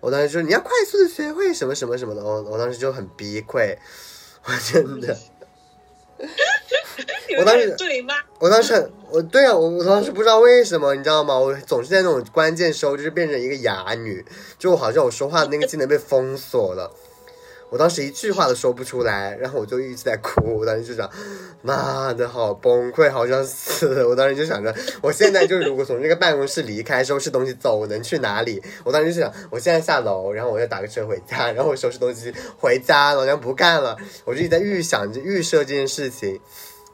[0.00, 2.24] 我当时就你要快速的学会什么什么什么的。
[2.24, 3.78] 我我当时就很崩溃，
[4.44, 5.16] 我真的。
[7.38, 8.14] 我当时 对吗？
[8.40, 11.38] 我当时我对啊，我我当时不知道为什么，你知道吗？
[11.38, 14.26] 我总是在那种关键时候就是变成一个哑女，
[14.58, 16.90] 就好像我说话的那个技能被封锁了。
[17.68, 20.58] 我当时一句话都说不出来，然后我就一直在哭。
[20.60, 21.10] 我当时就想，
[21.62, 24.04] 妈的，好崩溃，好想死。
[24.04, 28.62] 我当时就想着，我现在就如果从这个办公室离开，收拾东西走，我能去哪里？
[28.84, 33.96] 我当时就想，我现在下楼，然后我要打个车回家，然后我收拾东西回家，老娘不干了。
[34.24, 36.40] 我就一直在预想着、预设这件事情，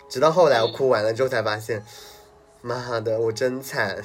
[0.09, 1.85] 直到后来我哭完了之后才发现，
[2.63, 4.03] 妈的，我真惨，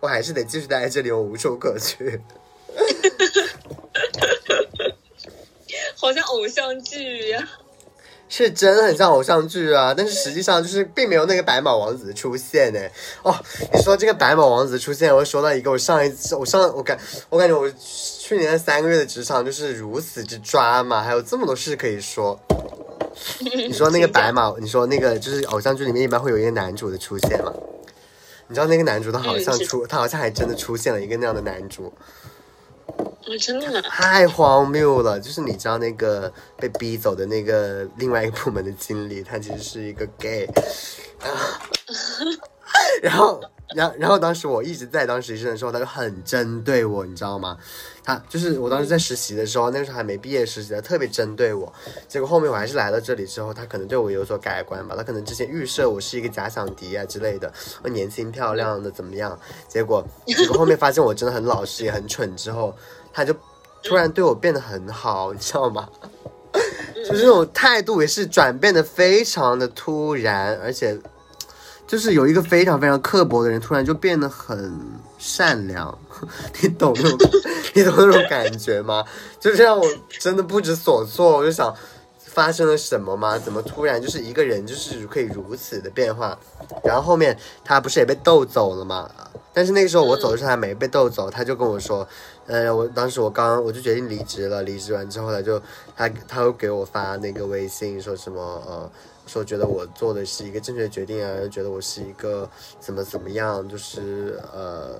[0.00, 2.20] 我还是得继续待在这里，我无处可去。
[6.00, 7.48] 好像偶像剧呀，
[8.28, 9.92] 是真的很像偶像剧啊！
[9.96, 12.78] 但是实际上就是并没有那个白马王子出现呢。
[13.24, 13.34] 哦，
[13.74, 16.96] 你说这个白马王子出现，我说到一个，我上一次我上我感
[17.30, 22.38] 我感觉我去年三个月的职场就是如此之抓嘛，还有这么多事可以说。
[23.40, 27.52] 你说那个白马，你说那个就是偶像剧里面一般会有一个男主的出现嘛？
[28.46, 31.92] 你知道那个男主他好像出，他好像还真的出现了一个那样的男主。
[33.36, 35.18] 真的太荒谬了！
[35.18, 40.48] 就是你知道那个被逼走的那个另外一个部门的经理，他其实是一个 gay，
[43.02, 43.40] 然后，
[43.74, 47.56] 然后然后当时我一直在当实习生的时候，他就很针对我，你知道吗？
[48.04, 51.70] 他就是我当时在实习的时候，那个时候还没毕业实习，他特别针对我。
[52.08, 59.38] 结果后面我还是来到这里之后，他可能对我有所改观吧，他可能之前预设我是一个假想敌啊之类的，我年轻漂亮的怎么样？
[59.68, 62.74] 结果结果后面发现我真的很老实也很蠢之后。
[63.12, 63.34] 他就
[63.82, 65.88] 突然对我变得很好，你知道吗？
[66.94, 70.98] 就是那种态度也是转变的非常的突然，而且
[71.86, 74.78] 就是有一个非常非常刻薄的人突然就变得很
[75.16, 75.96] 善良，
[76.60, 77.18] 你懂那种
[77.74, 79.04] 你懂那种感觉吗？
[79.40, 79.86] 就这让我
[80.18, 81.74] 真的不知所措，我就想
[82.28, 83.38] 发生了什么吗？
[83.38, 86.38] 怎么突然就是一个人就是可以如此的变化？
[86.84, 89.10] 然后后面他不是也被逗走了吗？
[89.52, 92.06] 但是那个时候我走的时候还没被逗走，他就跟我说。
[92.46, 95.60] 呃，我当时我刚我就决定离职了，离职完之后他就
[95.94, 98.90] 他他又给我发那个微信，说什么呃，
[99.26, 102.48] 说觉得我做的是一个正确的决定啊，又觉得我是一个
[102.80, 104.98] 怎么怎么样，就是呃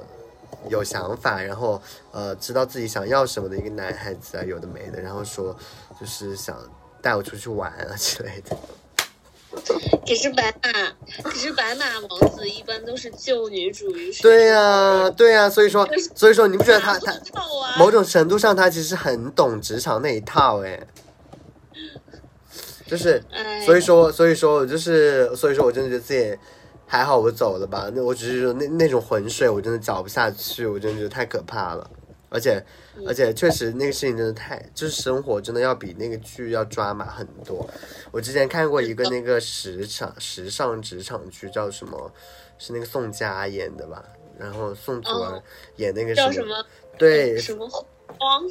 [0.69, 1.81] 有想法，然后
[2.12, 5.57] 呃知道自己想要什么的一个男孩子啊，有的没的，然后说
[5.99, 6.55] 就是想
[7.01, 8.57] 带我出去玩啊之类的。
[10.07, 14.23] 可是白马，可是白马王子一般都是救女主于水。
[14.23, 17.15] 对呀，对呀，所以说，所以说，你不觉得他他
[17.79, 20.87] 某种程度上他其实很懂职场那一套哎，
[22.87, 23.23] 就是，
[23.67, 26.39] 所以说，所以说我就是，所以说我真的觉得自己
[26.87, 27.91] 还好，我走了吧。
[27.95, 31.91] 那我只是说那那种浑水，我真的搅不下去，我真的觉得太可怕了，
[32.29, 32.65] 而且。
[33.07, 37.69] 而且确实那个事情真的太，就是生活真的要比那个剧要抓马很多。
[38.11, 42.13] 我之前看过一个那个时场时尚职场剧，叫什么？
[42.59, 44.03] 是那个宋佳演的吧？
[44.37, 45.41] 然后宋祖儿
[45.77, 46.65] 演那个什么？
[46.97, 48.43] 对，什么荒？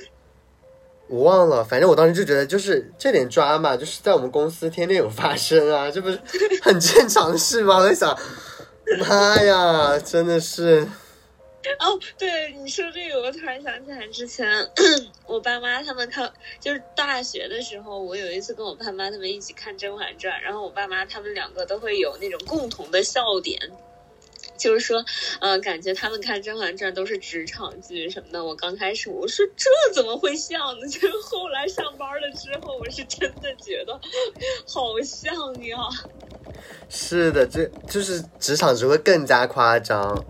[1.10, 6.20] 我忘了，反正我当时就觉得，就是这点抓马，就是在我们公司天天有发生啊，这不是
[6.62, 7.78] 很正常的事吗？
[7.78, 8.18] 我在想，
[9.08, 10.88] 妈呀，真的是。
[11.80, 14.48] 哦，对你说这个，我突然想起来，之前
[15.26, 23.60] 我爸妈他们看，就是大学的时候，我有一次跟我爸妈他们一起看《甄嬛传》，然后我爸妈他们两个都会有那种共同的笑点，
[24.58, 25.04] 就是说，
[25.42, 28.44] 呃，感觉他们看《甄嬛传》都是职场剧什么的。
[28.44, 30.88] 我刚开始我说这怎么会像呢？
[30.90, 34.00] 就是后来上班了之后，我是真的觉得
[34.68, 35.78] 好像呀。
[36.90, 40.26] 是的，这就是职场只会更加夸张。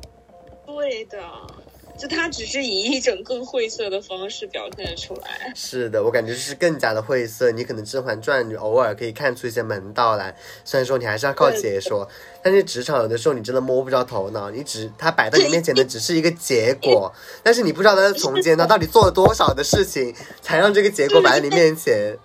[0.77, 1.17] 对的。
[1.97, 5.51] 就他只是以一种更晦涩的方式表现出来。
[5.55, 7.49] 是的，我感觉是更加的晦涩。
[7.49, 12.07] 你可能《甄嬛传》你偶尔可以看出一些门道来，虽然说你还是要靠解说，
[12.43, 17.11] 但是职场有的时候你真的摸不着头脑，你只它摆在你面前的只是一个结果，
[17.41, 20.13] 但是你不知道他在从前他到底做了多少的事情，
[20.43, 22.15] 才让这个结果摆在你面前。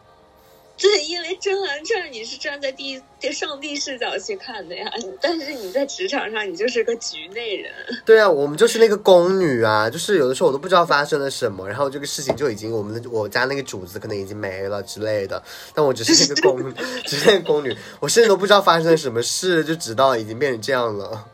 [0.77, 3.01] 对，因为《甄嬛传》你是站在第
[3.33, 7.73] 上帝视角去看的呀，但是你在职场上你就是个局内人。
[8.05, 15.41] 对啊，我们就是那个宫女啊，就是有的时候我都不知道发生了什么，然后这个事情就已经我们的我家那个主子可能已经没了之类的，
[15.73, 16.75] 但我只是那个宫，
[17.07, 21.27] 只是那个宫女，我甚至都不知道发生了什么事，就直到已经变成这样了。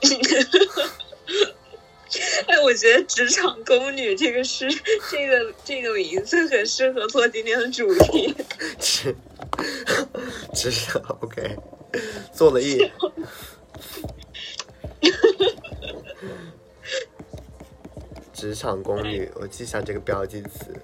[2.46, 4.68] 哎，我觉得“职场宫女”这个是
[5.10, 8.34] 这个这个名字很适合做今天的主题。
[8.78, 9.14] 职
[10.54, 11.56] 职场 OK，
[12.32, 12.90] 做了一。
[18.32, 20.74] 职场宫女，我记下这个标记词。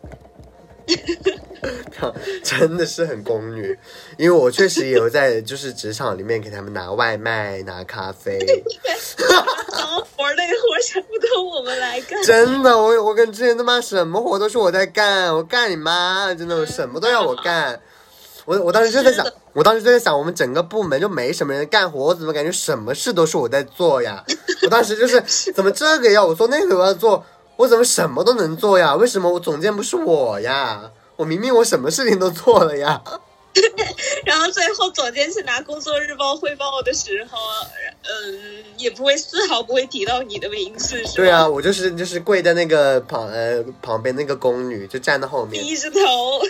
[2.43, 3.79] 真的是很宫女，
[4.17, 8.39] 因为我确实也有在就是职场里面给他们拿外卖、拿咖啡。
[10.17, 12.23] 活累活全部都我们来干。
[12.23, 16.35] 真的，我我跟之前他妈什么活都是我在干，我干你妈！
[16.35, 17.81] 真的，我什么都要我干。
[18.47, 24.25] 我我当时就在想，我当时就在想，我们整个部门就没什么人干活，我怎么感觉什么事都是我在做呀？
[24.63, 25.21] 我当时就是
[25.53, 27.25] 怎么这个要我做，那个我要做。
[27.61, 28.95] 我怎么什么都能做呀？
[28.97, 30.91] 为什么我总监不是我呀？
[31.17, 33.03] 我明明我什么事情都做了呀。
[34.25, 37.39] 然后最后总监去拿工作日报汇报的时候，
[38.03, 45.99] 嗯，也不会丝毫不会提到你的名字，是对啊，我就是就是跪在那个旁呃旁边那个宫女，就站在后面，低着头，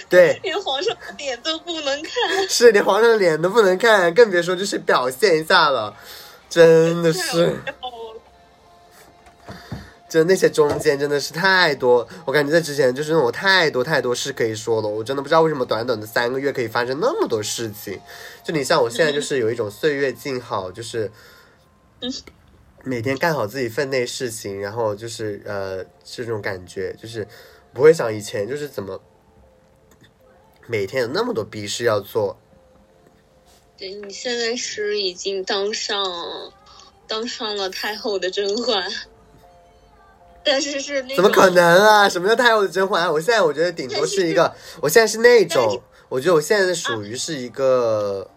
[0.08, 2.12] 对， 连皇上脸都不能看，
[2.48, 5.92] 是连皇上的脸都不能看，更别说就是表现一下了，
[6.48, 7.56] 真的是。
[10.10, 17.96] 就那些中间真的是太多，我感觉在之前就是那种太多太多事可以说了，我真的不知道为什么短短的三个月可以发生那么多事情。
[18.42, 21.08] 就你像我现在就是有一种岁月静好，就是
[22.82, 27.24] 每天干好自己分内事情，然后就是呃这种感觉，就是
[27.72, 29.00] 不会想以前就是怎么
[30.66, 32.36] 每天有那么多逼事要做。
[33.78, 36.04] 对你现在是已经当上
[37.06, 38.90] 当上了太后的甄嬛。
[40.42, 42.08] 但是是怎么可能啊？
[42.08, 43.12] 什么叫太后的甄嬛？
[43.12, 48.28] 我现在我觉得顶多是一个，我现在是那种，我觉得我现在属于是一个，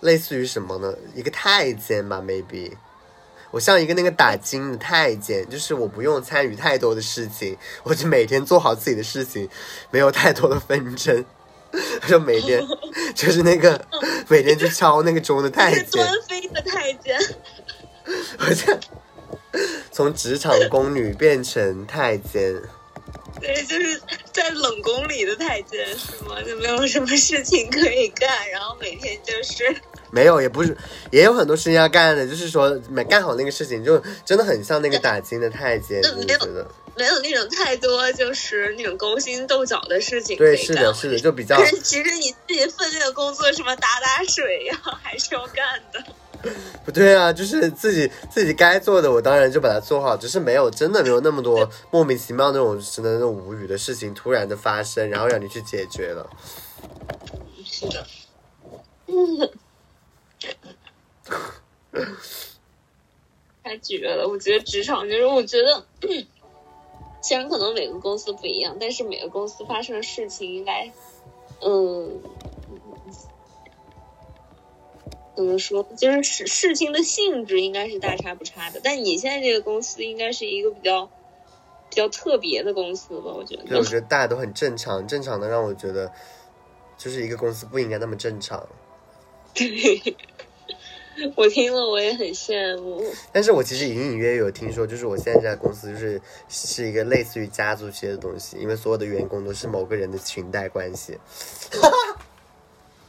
[0.00, 0.94] 类似于什么呢？
[1.14, 2.72] 一个太监吧，maybe。
[3.50, 9.48] 我像一个那个打金的太监，就是我不用参与太多的事情，我就每天做好自己的事情，
[9.90, 11.24] 没有太多的纷争，
[12.06, 12.60] 就每天
[13.14, 13.84] 就是那个
[14.28, 17.18] 每天去敲那个钟的太监，端妃的太监，
[18.38, 18.78] 我在。
[19.94, 22.52] 从职场宫女变成太监，
[23.40, 26.42] 对，就是在冷宫里的太监是吗？
[26.44, 29.72] 就没有什么事情可以干，然后每天就是
[30.10, 30.76] 没有，也不是，
[31.12, 32.26] 也有很多事情要干的。
[32.26, 36.40] 就是说，没干好那个事情，就真的很像那个打金的太监，没有
[36.96, 40.36] 没有那种太多就是那种勾心斗角的事情。
[40.36, 41.56] 对，是的，是的，就比较。
[41.64, 46.04] 其实你自己分内的工作，什么打打水呀，还是要干的。
[46.84, 50.16] 不 对啊，就是自己自己该做的，我当然就把它做好。
[50.16, 56.28] 只是没有真的没有那么多莫名其妙那种真的那种无语的事情突然的发生，然后让你去解决了。
[57.64, 58.06] 是的，
[59.06, 59.50] 嗯，
[63.62, 64.28] 太绝了！
[64.28, 65.84] 我觉得职场就是，我觉得
[67.22, 70.92] 虽然可能每个公司不一样，但是每个公司发生的事情应该，
[71.62, 72.20] 嗯。
[75.36, 75.84] 怎么说？
[75.96, 81.06] 就是事事情的性质应该是大差不差的，但你现在这个公司应该是一个比较
[81.90, 83.32] 比较特别的公司吧？
[83.36, 83.64] 我觉得。
[83.64, 86.12] 对，我觉得大家都很正常，正常的让我觉得，
[86.96, 88.64] 就是一个公司不应该那么正常。
[89.54, 90.16] 对，
[91.36, 93.04] 我听了我也很羡慕。
[93.32, 101.18] 但是我其实隐隐约约有听说，就是我现在这家公司就是是一个类似于家族企业的东西，因为所有的员工都是某个人的裙带关系。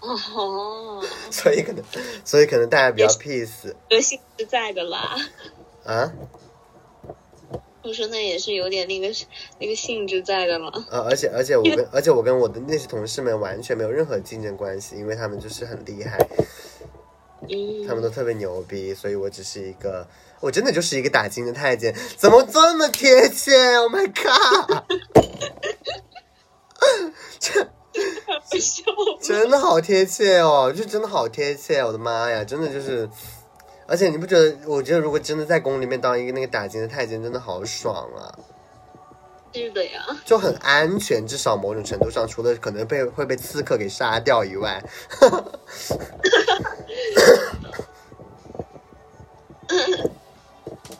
[0.05, 1.83] 哦，所以可能，
[2.23, 5.17] 所以可能大家比较 peace，有性质在的啦。
[5.83, 6.13] 啊？
[7.83, 9.13] 我说那也是有点那个
[9.59, 10.69] 那个性质在的了。
[10.89, 16.17] 啊，而且而且我跟而且我跟我的那些同事们完全没有任何竞争关系，因为他们就是很厉害。
[17.47, 20.07] 嗯，他们都特别牛逼，所以我只是一个，
[20.39, 24.83] 我真的就是一个打金的太监，怎么这么贴切？Oh my god！
[27.39, 27.67] 这
[29.21, 33.09] 真的好贴切哦，就真的好贴切，我的妈呀，真的就是，
[33.87, 34.55] 而且你不觉得？
[34.67, 38.33] 我觉得如果真的在宫里面当一个那个打金的太监，真的好爽啊，
[39.53, 44.83] 是的呀，就很安全，至少某种程度上，除了可能被会被刺客给杀掉以外，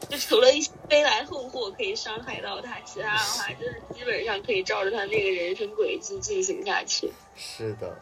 [0.09, 7.11] 就除了一些飞来横祸可以伤害到他，其他的话，就是基本上可以照着他那个人生轨迹进行下去。
[7.35, 7.97] 是的。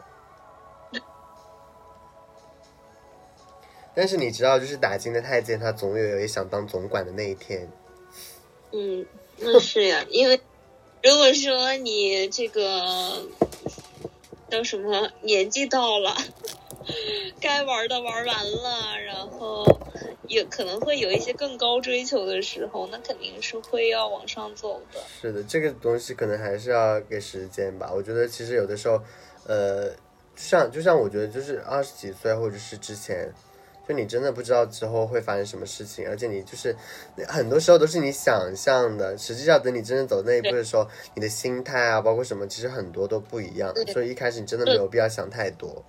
[3.96, 7.70] 但是你知道，就是打金的太监，他总有也想当总管的那一天。
[8.72, 9.06] 嗯，
[9.38, 10.40] 那是呀，因为
[11.00, 13.24] 如果说你这个
[14.50, 16.16] 叫什么年纪到了，
[17.40, 19.64] 该玩的玩完了，然后
[20.28, 25.00] 也可能会有一些更高追求的时候，那肯定是会要往上走的。
[25.20, 27.90] 是的，这个东西可能还是要给时间吧。
[27.94, 29.00] 我觉得其实有的时候，
[29.46, 29.90] 呃，
[30.36, 33.30] 像就像我觉得就是二十几岁或者是之前，
[33.86, 36.74] 就你真的不知道之后会发生什么事情，而且你就是
[37.28, 43.74] 很多时候都是你想象的，实际上等你真正走那一步的时候，你的心态啊，包括什么，其实很多都不一样。
[43.92, 45.84] 所以一开始你真的没有必要想太多。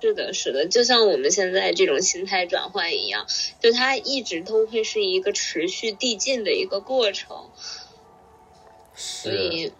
[0.00, 3.26] 是的，是的，就像我们现在这种心态转换一样，
[3.60, 7.50] 就它一直都会是一个持续递进的一个过程，
[8.94, 9.72] 所，以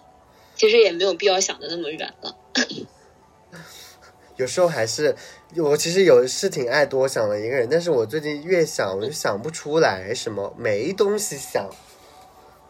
[0.57, 2.37] 其实也没有必要想的那么远了。
[4.37, 5.15] 有时候还是
[5.57, 11.69] 我其实有是挺爱多想的一个人，但是我最近越想我就想不出来什么，没东西想。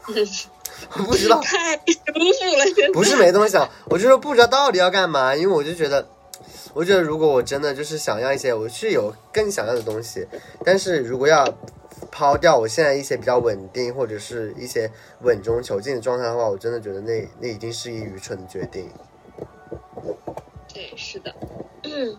[0.07, 6.09] 我不知道，太舒服了，不是没东西想，我就是不知道到底要干嘛，因为我就觉得，
[6.73, 10.27] 我觉得如果我真的就是想要一些，我是有更想要的东西，
[10.65, 11.45] 但是如果要
[12.11, 14.91] 抛掉我现在一些比较稳定或者是一些
[15.23, 18.89] 稳中求进的状态的话，我真的觉得那那已经是一愚蠢的决定。
[20.73, 21.35] 对，是的，
[21.83, 22.17] 嗯，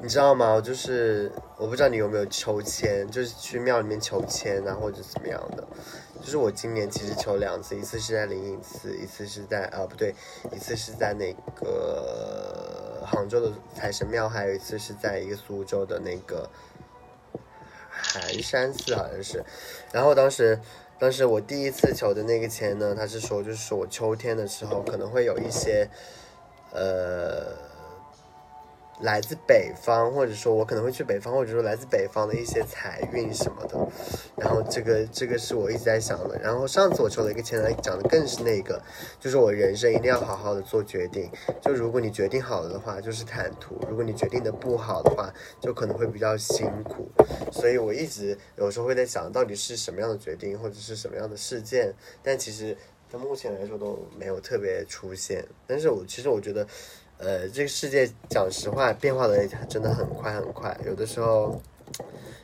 [0.00, 0.60] 你知道吗？
[0.60, 5.66] 就是我不知道你有没有求签，就是去庙里面求签啊，或者怎么样的。
[6.20, 10.14] 就是我今年其实求两次，一次是在灵隐寺，一次是在啊不对，
[10.52, 16.48] 一次是在那个杭州的财神庙，还有一次是在一个苏州的那个
[17.90, 19.44] 寒山寺，好像是。
[19.92, 20.60] 然后当时，
[20.98, 25.88] 当时我第一次求的那个签呢，他是说，就是说我秋天的时候可能会有一些，
[26.72, 27.69] 呃。
[29.02, 33.88] 来自北方，或者说我可能会去北方，或者说来自北方的一些财运什么的。
[34.36, 36.38] 然后这个这个是我一直在想的。
[36.38, 38.82] 然后上次我抽了一个签来讲的更是那个，
[39.18, 41.30] 就是我人生一定要好好的做决定。
[41.60, 47.08] 就如果你决定好了的话，就是坦途；如果你决定的不好的话，就可能会比较辛苦。
[47.50, 51.94] 所以我一直有时候会在想到底是什么样的决定，或者是什么样的事件。
[52.22, 52.76] 但其实
[53.10, 55.44] 到目前来说都没有特别出现。
[55.66, 56.66] 但是我其实我觉得。
[57.20, 60.74] 呃，这个世界讲实话，变化的真的很快很快。
[60.86, 61.60] 有的时候，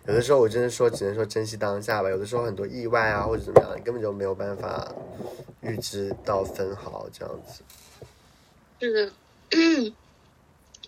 [0.06, 2.10] 有的时候我真的说，只能说珍惜当下吧。
[2.10, 4.94] 有的时候很多意外啊，或者怎么样，你根本就没有办法
[5.62, 7.62] 预知到分毫这样子。
[8.78, 9.12] 是的，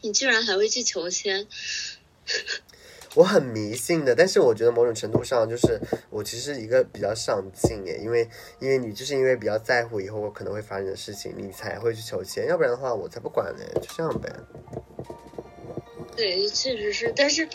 [0.03, 1.47] 你居然还会去求签，
[3.15, 5.81] 我很迷信的，但是我觉得某种程度上，就是
[6.11, 8.29] 我其实一个比较上进诶，因为
[8.61, 14.33] 因为你就是因为比较在乎以后我可能会发生的事情，你才会去求签，要不然的话我才不管呢，就这样呗。
[16.17, 17.49] 对，确实是，但是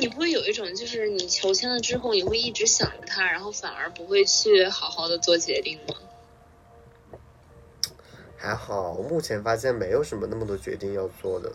[0.00, 5.94] 你不会有一种就是你求签了之后，你会一直想着他，然后反而不会去好好的做决定吗？
[8.36, 11.52] 还好，我目前发现没有什么那么多决定要做的。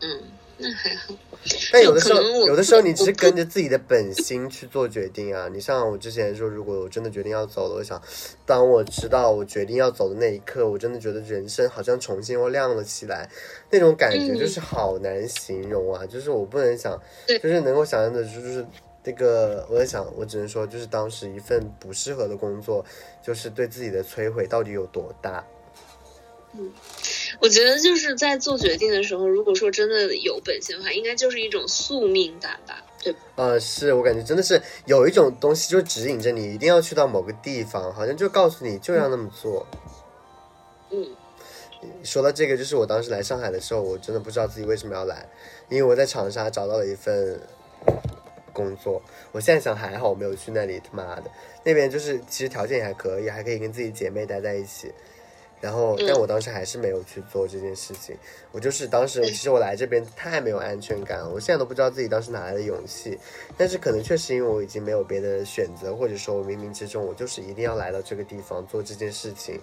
[0.00, 0.22] 嗯，
[0.56, 1.14] 那还好。
[1.72, 5.48] 但有的时候，有的时候你只是跟着自己的本心去做决定啊。
[5.52, 8.00] 你像我之前说，如果我真的决定要走了，我想，
[8.46, 13.28] 当我知道我决定要走的那一刻，我真的觉得人生好像重新又亮了起来，
[13.70, 16.06] 那种感觉嗯就是好难形容啊。
[16.06, 18.64] 就是我不能想，就是能够想象的，就是
[19.04, 22.82] 那个，我在想，我只能说，就是当时一份不适合的工作，
[23.22, 25.44] 就是对自己的摧毁到底有多大。
[27.40, 33.18] 我觉得就是在做决定的时候，如果说真的有本性的话，应该就是一种宿命感吧，对吧？
[33.36, 39.66] 呃，是我感觉真的是有一种东西就指引着你一定要去到某个地方，好像就告诉你就要那么做。
[40.90, 41.08] 嗯，
[42.04, 45.28] 说到这个，就是我当时来上海的时候，我真的不知道自己为什么要来，
[45.68, 47.40] 因为我在长沙找到了一份
[48.52, 49.02] 工作。
[49.32, 51.24] 我现在想还好我没有去那里，他妈的
[51.64, 54.92] 那边就是其实条件也还可以，还可以跟自己姐妹待在一起。
[55.60, 58.16] 然后，嗯但我当时还是没有去做这件事情。
[58.52, 63.18] 我就是当时，其实我来这边太没有安全感了，我现在都不知道自己当时哪来的勇气。
[63.56, 69.60] 但是可能确实因为我已经没有别的选择，或者说我冥冥之中我就是一定要来到这个地方做这件事情。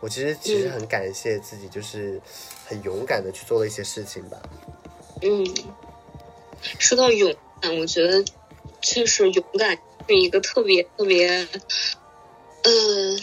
[0.00, 2.20] 我其实其实很感谢自己，就是
[2.66, 4.42] 很勇敢的去做了一些事情吧。
[5.22, 5.46] 嗯，
[6.78, 8.24] 说到勇敢，我觉得
[8.80, 11.28] 确实勇敢是一个特别特别，
[12.64, 13.16] 嗯、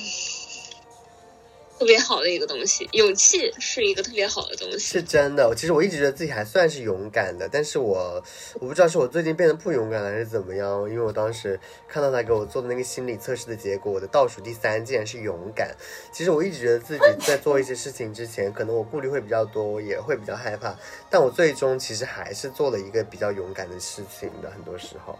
[1.79, 2.87] 特别好的一个东西。
[2.91, 4.79] 勇气是一个特别好的东西。
[4.79, 8.21] 是真的，其实我一直觉得自己还算是勇敢的，但是我
[8.55, 11.57] 我不知道是我最近变得不勇敢了还是怎么样，因为我当时
[11.87, 15.73] 看到他给我做的那个心理测试的结果，我的倒数第三竟然是勇敢。
[16.11, 20.77] 其实我一直觉得自己在做一些事情之前，可能我顾虑会比较多，我也会比较害怕，
[21.09, 25.17] 但我最终其实还是做了一个比较勇敢的事情的，很多时候。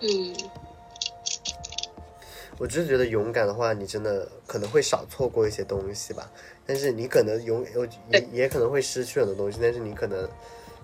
[0.00, 0.34] 嗯，
[2.58, 6.30] 我只是觉得勇敢的话，你真的可能会少错过一些东西吧。
[6.64, 10.28] 但是你可能永有也也可能会失去很多东西，但是你可能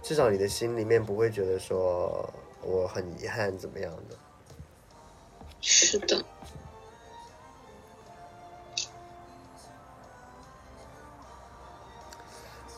[0.02, 2.28] 至少你的心里面不会觉得说
[2.62, 4.16] 我很遗憾怎么样的。
[5.60, 6.24] 是的。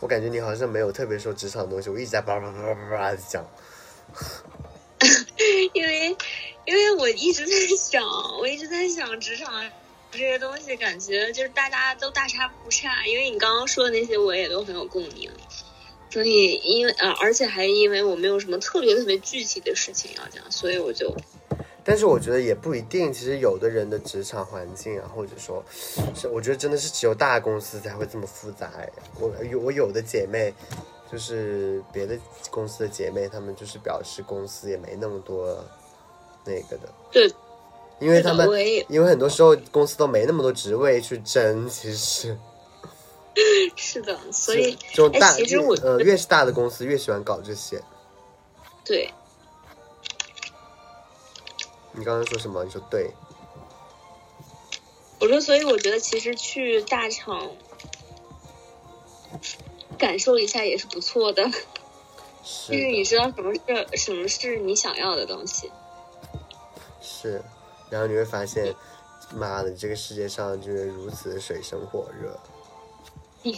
[0.00, 3.44] 我感觉你好像没有特别说职场的东西，我一直在叭叭叭叭叭叭的讲。
[5.74, 6.16] 因为
[6.64, 8.02] 因为我一直在想，
[8.38, 9.62] 我一直在想职场
[10.10, 13.06] 这些东西，感觉就是大家都大差不差。
[13.06, 15.30] 因为你刚刚说的那些，我也都很有共鸣。
[16.10, 21.10] 所以，因为呃，而且还因为我没有什么特别特别具体的事情要讲，所以我就
[21.82, 25.64] 但是我觉得也不一定，其实有的人的职场环境啊，或者说
[26.14, 28.70] 是我觉得真的是只有大公司才会这么复杂。
[29.18, 30.52] 我有我有的姐妹，
[31.10, 32.16] 就是别的
[32.50, 35.64] 公司的姐妹，她们就是表示公司也没那么多
[36.44, 37.32] 那个的，对，
[37.98, 38.48] 因为他们
[38.88, 42.38] 因为很多时候公司都没那么多职位去争，其实。
[43.76, 47.82] 是的，所以这种大哎其实我呃越是大的公司越喜欢搞这些。
[48.84, 49.10] 对，
[51.92, 52.62] 你刚刚说什么？
[52.62, 53.10] 你说对，
[55.18, 57.50] 我说，所以我觉得其实去大厂
[59.96, 61.42] 感受一下也是不错的，
[62.44, 65.72] 是就是你知道什么是什么是你想要的东西。
[67.02, 67.42] 是，
[67.90, 68.74] 然后你会发现，
[69.34, 72.38] 妈的，这个世界上就是如此的水深火热。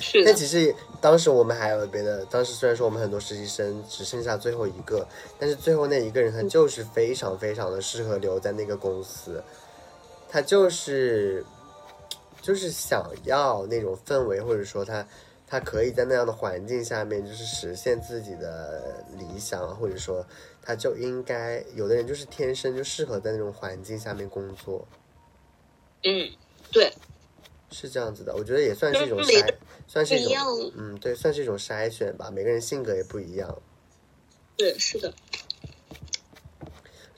[0.00, 5.06] 是，但其实当时我们还有别的，当时虽然说我们很多实习生只剩下最后一个，
[5.38, 9.44] 但是最后那一个人他就是非常非常的适合留在那个公司，
[10.26, 11.44] 他就是
[12.40, 15.06] 就是想要那种氛围，或者说他
[15.46, 20.26] 他可以在那样的环境下面，就是实现自己的理想，或者说
[20.60, 24.86] 他就应该有的人就是天生就适合在那种环境下面工作，
[26.02, 26.28] 嗯，
[26.72, 26.92] 对，
[27.70, 29.54] 是这样子的，我觉得也算是一种筛，
[29.86, 32.28] 算是一种嗯，对，算是一种筛选吧。
[32.30, 33.56] 每个人性格也不一样，
[34.56, 35.14] 对，是的，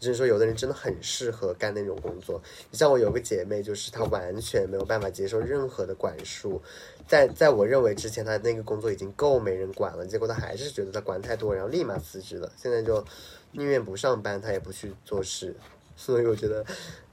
[0.01, 2.41] 只是说有的人真的很适合干那种工作。
[2.71, 6.61] 你像我有个姐妹，就是她完全没有办法接受任何的管束，
[7.07, 12.51] 在在我认为之前她那个工作已经够没人管了，结果她还是觉得她管太多，然后立马辞职了。
[12.57, 13.05] 现在就
[13.53, 15.55] 宁愿不上班，她也不去做事。
[15.97, 16.65] 所以我觉得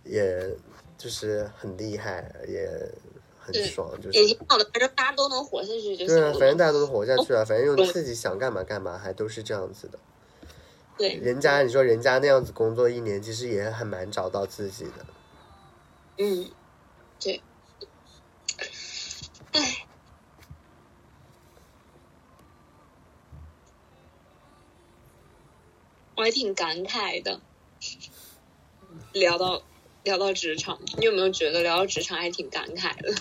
[0.04, 0.56] 也
[0.96, 2.70] 就是很厉害，也
[3.40, 9.98] 很对爽，就是也挺好的，反正大家都能活下去就行对啊，反正大家都活下去啊，反正用自己想干嘛干嘛，还都是这样子的。
[10.98, 15.06] 对，人家你说人家那样子工作一年，其实也很难找到自己的。
[16.18, 16.50] 嗯，
[17.20, 17.42] 对，
[19.52, 19.86] 唉，
[26.16, 27.42] 我还挺感慨的。
[29.12, 29.62] 聊到
[30.04, 33.14] 聊到职场，你有没有觉得聊到职场还挺感慨的？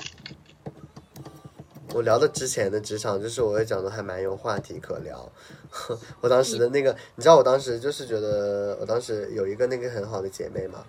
[1.93, 5.31] 我聊的之前的职场，就是我也讲的还蛮有话题可聊。
[6.21, 10.85] 我当时的那个，你知道，我当时就是觉得，我当时有一个那个很好的姐妹嘛，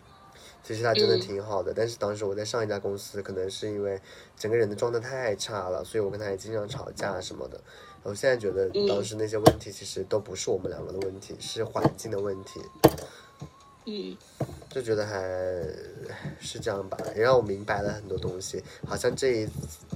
[0.63, 3.99] 其实她真的嗯挺好的，但是当时我在上一家公司，可能是因为
[4.37, 7.59] 整个人的状态太差了，所以我跟她也经常吵架什么的。
[8.03, 12.61] 我现在觉得嗯当时那些问题其实都不是我们两个的问题，是环境的问题。
[13.87, 14.15] 嗯，
[14.69, 15.21] 就觉得还
[16.39, 19.47] 是这样吧，也让我明白了很多东西，好像这一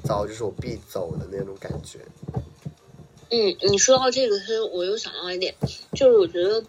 [0.04, 2.00] 遭就是我必走的那种感觉。
[3.32, 5.56] 嗯，你说到这个，其我又想到一点，
[5.94, 6.66] 就是我觉得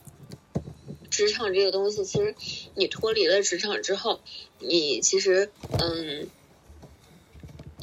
[1.10, 2.34] 职场这个东西，其实
[2.74, 4.20] 你脱离了职场之后，
[4.58, 6.28] 你其实嗯，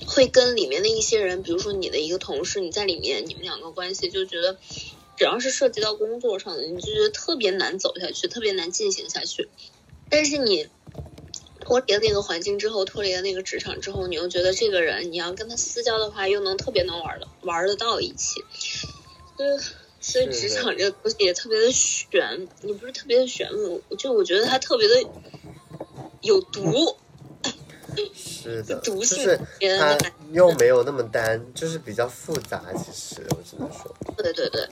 [0.06, 4.58] 会跟里面的一些人，比如说你的一个同事，你在里面，你们两个关系就觉得，
[5.18, 9.50] 只要是涉及到工作上的，你就觉得特别难走下去，特别难进行下去。
[10.10, 10.68] 但是你
[11.68, 18.42] 脱离了那个环境之后，脱离了那个职场之后，你又觉得这个人，你要跟他私交的话，又能特别能玩的玩得到一起。
[19.36, 19.60] 呃，
[20.00, 23.50] 所以职场这个东西也特别的玄，也不是特别的玄，
[23.90, 24.96] 我就我觉得它特别的
[26.22, 26.96] 有毒。
[28.16, 29.98] 是的，毒性就是它
[30.32, 32.64] 又没有那么单，就是比较复杂。
[32.76, 34.66] 其实我只能说，对对对，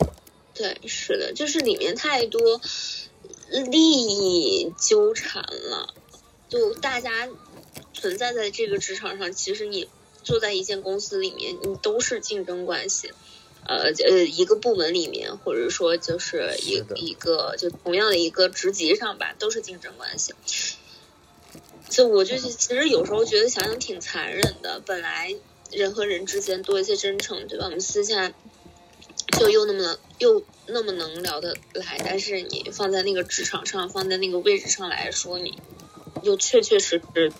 [0.53, 2.61] 对，是的，就是里面太多
[3.69, 5.93] 利益纠缠了。
[6.49, 7.27] 就大家
[7.93, 9.89] 存在在这个职场上，其实你
[10.23, 13.11] 坐在一间公司里面，你都是竞争关系。
[13.67, 20.35] 呃呃，一个部门里面，或者说就是一一个就同样的一个职级上吧，都是竞争关系。
[21.89, 24.79] 就我就是其实有时候觉得想想挺残忍的。
[24.85, 25.35] 本来
[25.71, 27.65] 人和人之间多一些真诚，对吧？
[27.65, 28.31] 我们私下
[29.39, 35.57] 就又那么又那么能聊得来，但是你放在那个职场上，放在那个位置上来说，你
[36.21, 37.31] 又确确实实，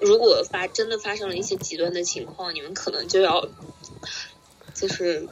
[0.00, 3.46] 如果发真的发生了一些极端的情况，你们可能就要
[4.74, 5.28] 就是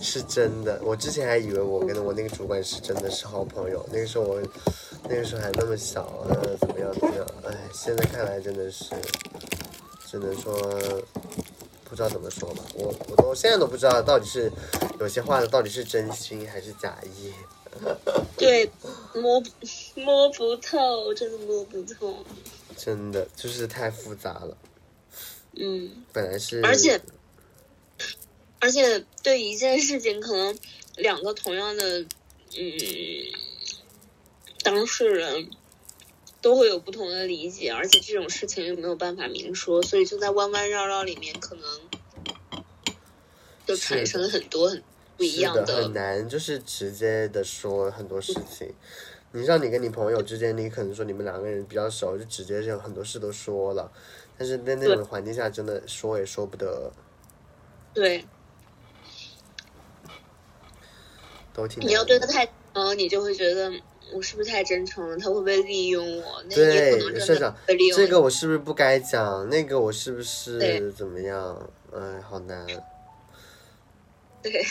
[0.00, 0.80] 是真的。
[0.82, 4.42] 我之前还以为我跟我那个主管是真的是好朋友，那个时候我。
[5.08, 7.26] 那个时候还那么小，呃，怎么样怎么样？
[7.44, 8.84] 哎，现在看来真的是，
[10.06, 10.54] 只能说
[11.84, 12.62] 不知道怎么说吧。
[12.74, 14.52] 我我都现在都不知道到底是
[15.00, 17.32] 有些话到底是真心还是假意。
[18.36, 18.70] 对，
[19.14, 19.42] 摸
[19.94, 22.24] 摸不透，真的摸不透。
[22.76, 24.56] 真的就是太复杂了。
[25.54, 26.04] 嗯。
[26.12, 26.60] 本来是。
[26.64, 27.00] 而且，
[28.58, 30.58] 而且对一件事情，可能
[30.96, 32.08] 两个同样的，嗯。
[34.62, 35.50] 当事人
[36.42, 41.80] 都会有不同的理解，而且这种事情又没有办法明说，所以就在弯弯绕绕里面，可能
[43.66, 44.82] 就产生了很多很
[45.20, 45.66] 不一样的。
[45.66, 48.72] 很难，就是直接的说很多事情。
[49.32, 53.92] 你像你跟你朋友之间，你可能说你们两个人比较熟，就直接就很多事都说了。
[54.38, 56.90] 但是在那种环境下，真的说也说不得。
[57.92, 58.24] 对。
[61.52, 61.86] 都挺。
[61.86, 63.70] 你要对他太嗯，你就会觉得。
[64.12, 65.16] 我是不是太真诚了？
[65.18, 66.42] 他会不会利用我？
[66.48, 67.96] 那也不能真的利用。
[67.96, 69.48] 这个我是不是不该讲？
[69.48, 71.70] 那个我是不是怎么样？
[71.94, 72.66] 哎，好难。
[74.42, 74.66] 对，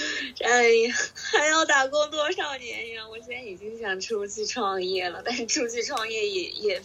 [0.44, 3.08] 哎呀，还要打工多少年呀？
[3.08, 6.82] 我现在已经想出去创业了，但是出去创业也也，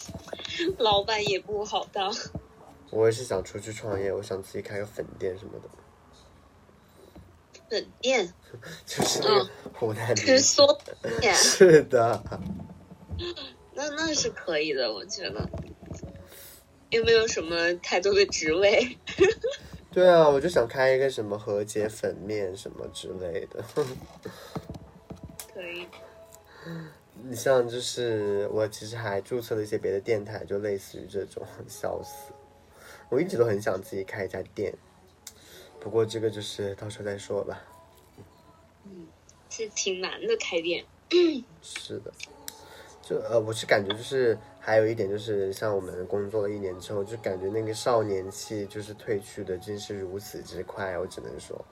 [0.77, 2.15] 老板也不好当。
[2.91, 5.69] 我也是想出去创业，我想自己开个粉店什么的。
[7.69, 8.33] 粉店，
[8.85, 9.21] 就是
[9.73, 10.79] 湖南是 说
[11.33, 12.23] 是的，
[13.73, 15.49] 那那是可以的，我觉得，
[16.91, 18.97] 又没有什么太多的职位。
[19.95, 23.63] 对啊，我就想开一个什么和解粉面什么之类的。
[25.53, 25.87] 可以。
[27.23, 32.33] 你像就是我其实还注册了一些别的电台，就类似于这种，笑死！
[33.07, 34.73] 我一直都很想自己开一家店。
[35.79, 37.61] 不过这个就是到时候再说吧。
[38.83, 39.07] 嗯，
[39.49, 40.83] 是挺难的开店。
[41.61, 42.11] 是的，
[43.01, 51.63] 就呃，我是感觉就是还有一点就是，像我们工作了一年之后，就感觉那个少年气就是褪去的真是如此之快，我只能说。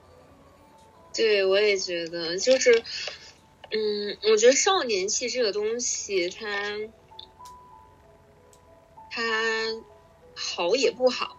[1.12, 2.72] 对，我也觉得，就是，
[3.72, 6.46] 嗯，我觉得少年气这个东西，它
[9.10, 9.20] 它
[10.36, 11.36] 好也不好。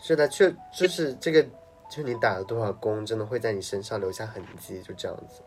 [0.00, 1.46] 是的，确就是这个，
[1.90, 5.42] 就你打了多少工，真的会在你身上留下痕迹，就这样子。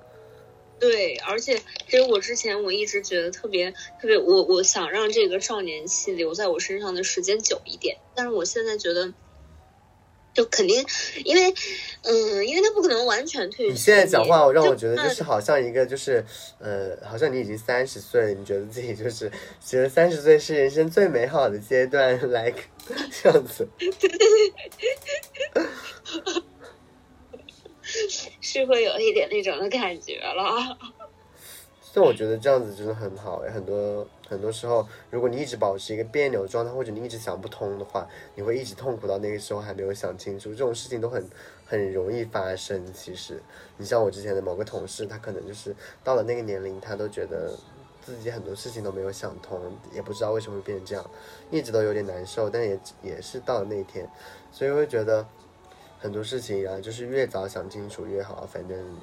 [0.79, 9.13] 对，而且其实我之前我一直觉得特别特别，我我想让这个少年气留在我身上的时间久一点，但是我现在觉得。
[10.31, 10.85] 就肯定，
[11.25, 11.53] 因为，
[12.03, 13.67] 嗯，因为他不可能完全退。
[13.67, 16.23] 你现在讲话让我觉得就是好像一个就是，
[16.59, 22.61] 呃，好像你已经三十岁，你觉得自己就是觉得三十岁是人生最美好的阶段，like
[23.11, 23.67] 这样子。
[28.41, 30.77] 是会有一点那种的感觉了。
[31.91, 40.51] 但我觉得这样子真的很好哎，很多很多时候，如果你一直保持一个别扭状态，或者你一直想不通的话，你会一直痛苦到那个时候还没有想清楚。
[40.51, 41.27] 这种事情都很
[41.65, 42.93] 很容易发生。
[42.93, 43.41] 其实，
[43.77, 47.57] 你像我之前的某个同事，他可能就是到了那个年龄，他都觉得
[48.05, 49.59] 自己很多事情都没有想通，
[49.91, 51.03] 也不知道为什么会变成这样，
[51.49, 52.47] 一直都有点难受。
[52.51, 54.07] 但也也是到了那一天，
[54.51, 55.27] 所以会觉得
[55.99, 58.47] 很多事情啊，就是越早想清楚越好。
[58.51, 58.97] 反正。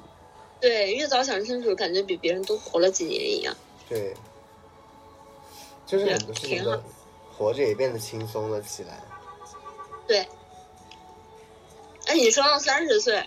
[0.59, 3.55] 对，越早想清楚，感觉比别人多活了几年一样。
[3.87, 4.13] 对，
[5.85, 6.81] 就是很多事情都
[7.31, 8.99] 活着也变得轻松了起来。
[10.07, 10.25] 对。
[12.07, 13.23] 哎，你说到三十岁，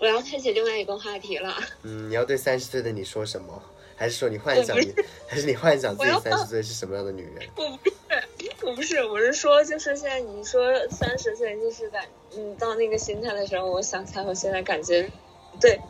[0.00, 1.54] 我要开启另外一个话题了。
[1.82, 3.62] 嗯，你要对三十岁的你说什么？
[3.98, 4.94] 还是说你幻想你，
[5.26, 7.48] 还是你幻想自己三十岁是什么样的女人？
[7.56, 12.04] 我不是，我不是，我是说，就是现在你说三十岁，就是感，
[12.36, 15.08] 嗯，到那个心态的时候，我想起来，我现在感觉
[15.60, 15.80] 对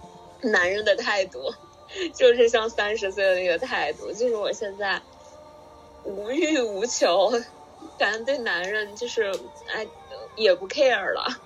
[0.42, 1.54] 男人的态度，
[2.12, 5.00] 就是像三十岁的那个态度，就是我现在
[6.04, 7.32] 无欲无求，
[7.98, 9.32] 感觉对男人就是
[9.72, 9.86] 哎
[10.36, 11.40] 也不 care 了。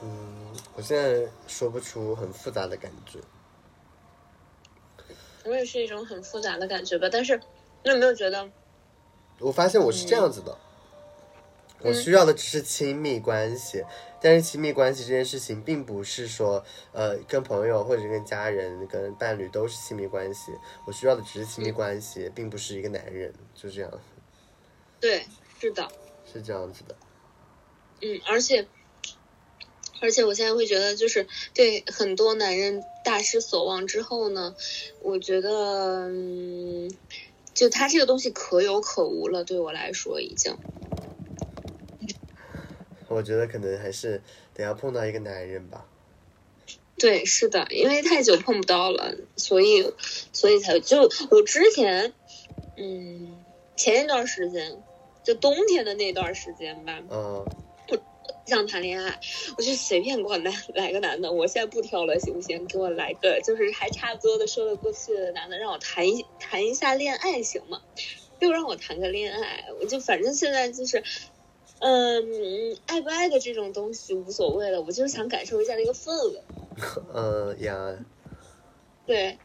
[0.00, 3.18] 嗯，我现在说不出很复杂的感觉。
[5.44, 7.36] 我也是一种很复杂的感觉吧，但是
[7.84, 8.48] 你有没有觉得？
[9.40, 13.84] 我发现我是这样子的，嗯我需要的只是亲密关系，
[14.20, 20.52] 但是亲密关系这件事情，并不是说呃跟朋友或者跟家人、跟伴侣都是亲密关系，
[20.86, 23.90] 我需要的只是亲密关系，并不是一个男人，就这样，
[25.00, 25.26] 对，
[25.60, 25.86] 是的，
[26.32, 26.96] 是这样子的。
[28.00, 28.66] 嗯，而且，
[30.00, 34.54] 而且我现在会觉得，就是对很多男人大失所望之后呢，
[35.02, 36.90] 我觉得，嗯，
[37.56, 40.54] 就他这个东西可有可无了，对我来说已经。
[43.08, 44.20] 我觉得可能还是
[44.52, 45.86] 得要碰到一个男人吧。
[46.98, 49.90] 对，是的，因为太久碰不到了，所以，
[50.34, 52.12] 所以才就我之前，
[52.76, 53.42] 嗯，
[53.74, 54.82] 前一段时间，
[55.24, 57.46] 就冬天的那段时间吧，嗯，
[58.46, 59.20] 想谈恋爱，
[59.58, 62.64] 我就随便给我来来个男的，我现在不挑了，行不行？
[62.66, 67.82] 给我来个就是还差不多的说得过去的男的，让我谈一谈一下恋爱，行吗？
[68.40, 71.02] 就让我谈个恋爱，我就反正现在就是，
[71.80, 76.42] 嗯，爱不爱的这种东西无所谓了，我就是想感受一下那个氛围。
[77.14, 77.98] 嗯 呀，
[79.06, 79.38] 对，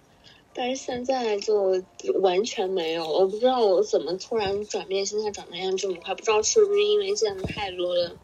[0.54, 1.82] 但是现在就
[2.22, 8.16] 完全没有，我不知道我怎么突然转变，心态转变这么快，不知道是不是因为见的太多的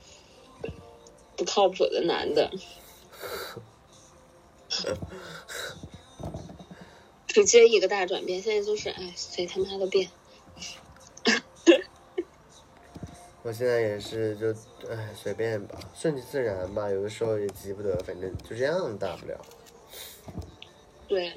[1.38, 2.52] 不靠谱的男的，
[7.28, 10.10] 直接一个大转变，现在就是哎，随他妈的变。
[13.44, 14.52] 我现在也是就
[14.90, 19.40] 哎随便吧，顺其自然吧，有的时候也急不得，反正就这样，大不了。
[21.08, 21.34] 对，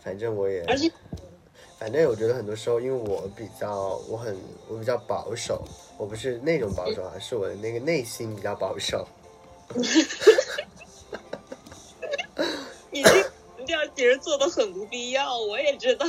[0.00, 0.92] 反正我也，而且
[1.78, 4.36] 反正我觉得很多时候，因为我比较，我很
[4.68, 5.62] 我比较保守，
[5.96, 9.06] 我不是那种保守啊，是我的那个内心比较保守。
[12.90, 13.10] 你这
[13.58, 16.06] 你这样其实做的很不必要，我也知道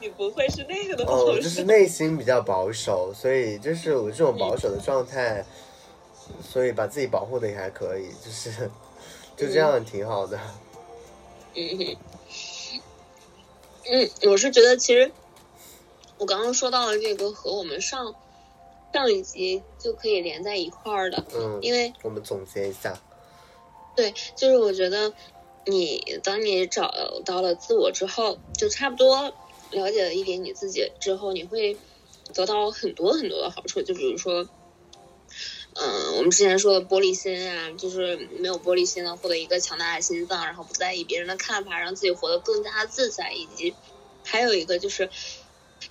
[0.00, 5.44] 你不会是那个的哦，就是内心比较保守，所以就是我这种保守的状态，
[6.42, 8.68] 所以把自己保护的也还可以，就是
[9.36, 10.38] 就这样挺好的。
[11.54, 11.96] 嗯哼，
[13.88, 15.10] 嗯，我是觉得其实
[16.18, 18.14] 我刚刚说到了这个和我们上
[18.92, 23.00] 上一集就可以连在一块儿的，嗯，因为我们总结一下，
[23.94, 25.12] 对，就是我觉得
[25.66, 26.92] 你当你找
[27.24, 29.32] 到了自我之后，就差不多
[29.70, 31.76] 了解了一点你自己之后，你会
[32.34, 34.48] 得到很多很多的好处，就比如说。
[35.78, 43.74] 嗯，我们之前说的玻璃心啊，就是没有玻璃心的，获得一个强大的心脏，然后不在意别人的看法，让自己活得更加自在，以及
[44.24, 45.10] 还有一个就是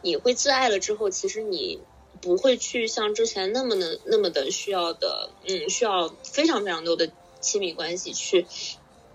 [0.01, 1.79] 你会自爱了之后，其实你
[2.19, 8.47] 不会去像之前那么的那么的需要的，嗯，需要非常非常多的亲密关系去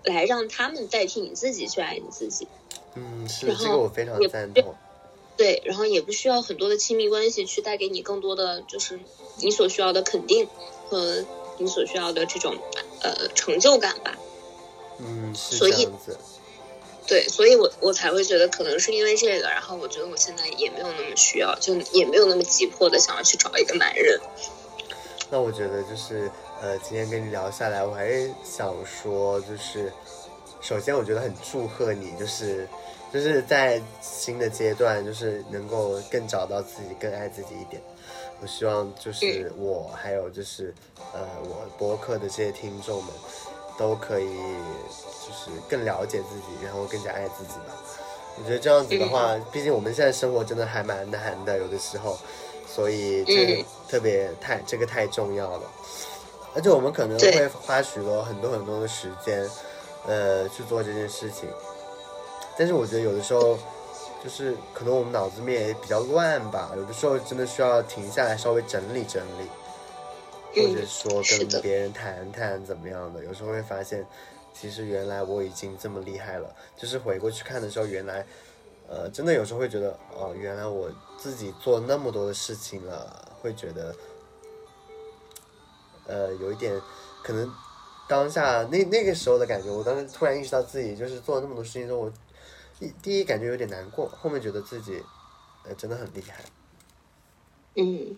[0.05, 2.47] 来让他们代替你自己去爱你自己。
[2.95, 4.73] 嗯，是这个我非常赞同。
[5.37, 8.99] 对，然后也不需要很多的亲密关系去带给你更多的就是
[9.37, 10.47] 你所需要的肯定
[10.89, 11.25] 和
[11.57, 12.55] 你所需要的这种
[13.01, 14.17] 呃成就感吧。
[14.99, 16.17] 嗯，是所以这样子。
[17.07, 24.19] 对，所以我我才会觉得可能是因为这个，然后我觉得我现在也没有那么需要，就也没有那么急迫的想要去找一个男人。
[25.29, 29.91] 那我觉得就是呃，今天跟你聊下来，我还是想说，就是
[30.61, 32.67] 首先我觉得很祝贺你，就是
[33.13, 37.81] 就是在新的阶段，就是能够更找到自己，更爱自己一点。
[38.41, 40.73] 我希望就是我还有就是
[41.13, 43.13] 呃我播客的这些听众们，
[43.77, 47.75] 都可以就是更了解自己，然后更加爱自己吧。
[48.37, 52.17] 我觉得这样子的话，毕竟我们现在生活真的还蛮难的，有的时候，
[52.65, 55.63] 所以这个嗯特别太这个太重要了。
[56.55, 59.47] 而且我们可能会花许多很多很多的时间，
[60.07, 61.47] 呃，去做这件事情。
[62.61, 63.57] 但是我觉得有的时候，
[64.23, 73.25] 就是可能我们脑子里面也比较乱吧，有的时候真的需要停下来稍微整理整理，或者说跟别人谈谈怎么样的。
[73.25, 74.05] 有时候会发现，
[74.53, 76.55] 其实原来我已经这么厉害了。
[76.77, 78.23] 就是回过去看的时候，原来，
[78.87, 80.87] 呃，真的有时候会觉得，哦，原来我
[81.17, 83.95] 自己做那么多的事情了，会觉得，
[86.05, 86.79] 呃，有一点
[87.23, 87.51] 可能
[88.07, 92.11] 当下那那个时候的感觉，我当时突然意识到自己就是做了那么多事情之后，我
[92.81, 95.01] 一第一感觉有点难过，后面觉得自己
[95.63, 96.43] 呃真的很厉害。
[97.75, 98.17] 嗯，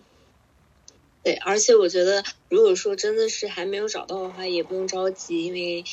[1.22, 5.84] 对，而且我觉得，如果说真的是还没有找到的话，也不用着急，因为，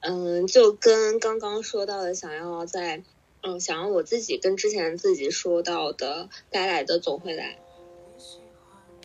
[0.00, 3.02] 嗯，就跟刚刚说到的，想要在，
[3.42, 7.58] 嗯，想要我自己跟之前自己说到的，该来的总会来，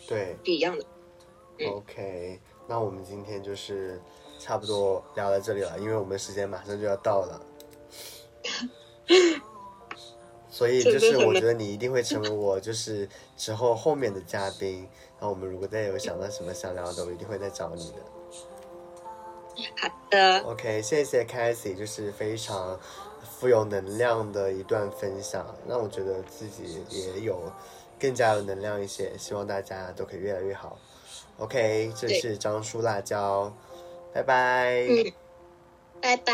[0.07, 0.86] 对，是一样的。
[1.60, 2.39] 嗯 OK，
[2.70, 3.99] 那我们今天就是
[4.39, 7.45] 差不多聊到这里了，因为我们时间马上就要到了，
[10.49, 13.07] 所以就是我觉得你一定会成为我就是
[13.38, 14.88] 之后后面的嘉宾。
[15.20, 17.97] 然后我们如果再有想到什么想聊的，我一定会再找你的。
[19.78, 22.80] 好的，OK，谢谢 i e 就是非常
[23.22, 27.51] 富有能量的一段分享，让我觉得自己也有
[27.99, 29.12] 更加有能量一些。
[29.18, 30.80] 希望大家都可以越来越好。
[31.39, 33.53] OK，这对是张叔辣椒，
[34.14, 34.86] 拜拜。
[34.88, 35.12] 嗯
[36.01, 36.32] 拜拜。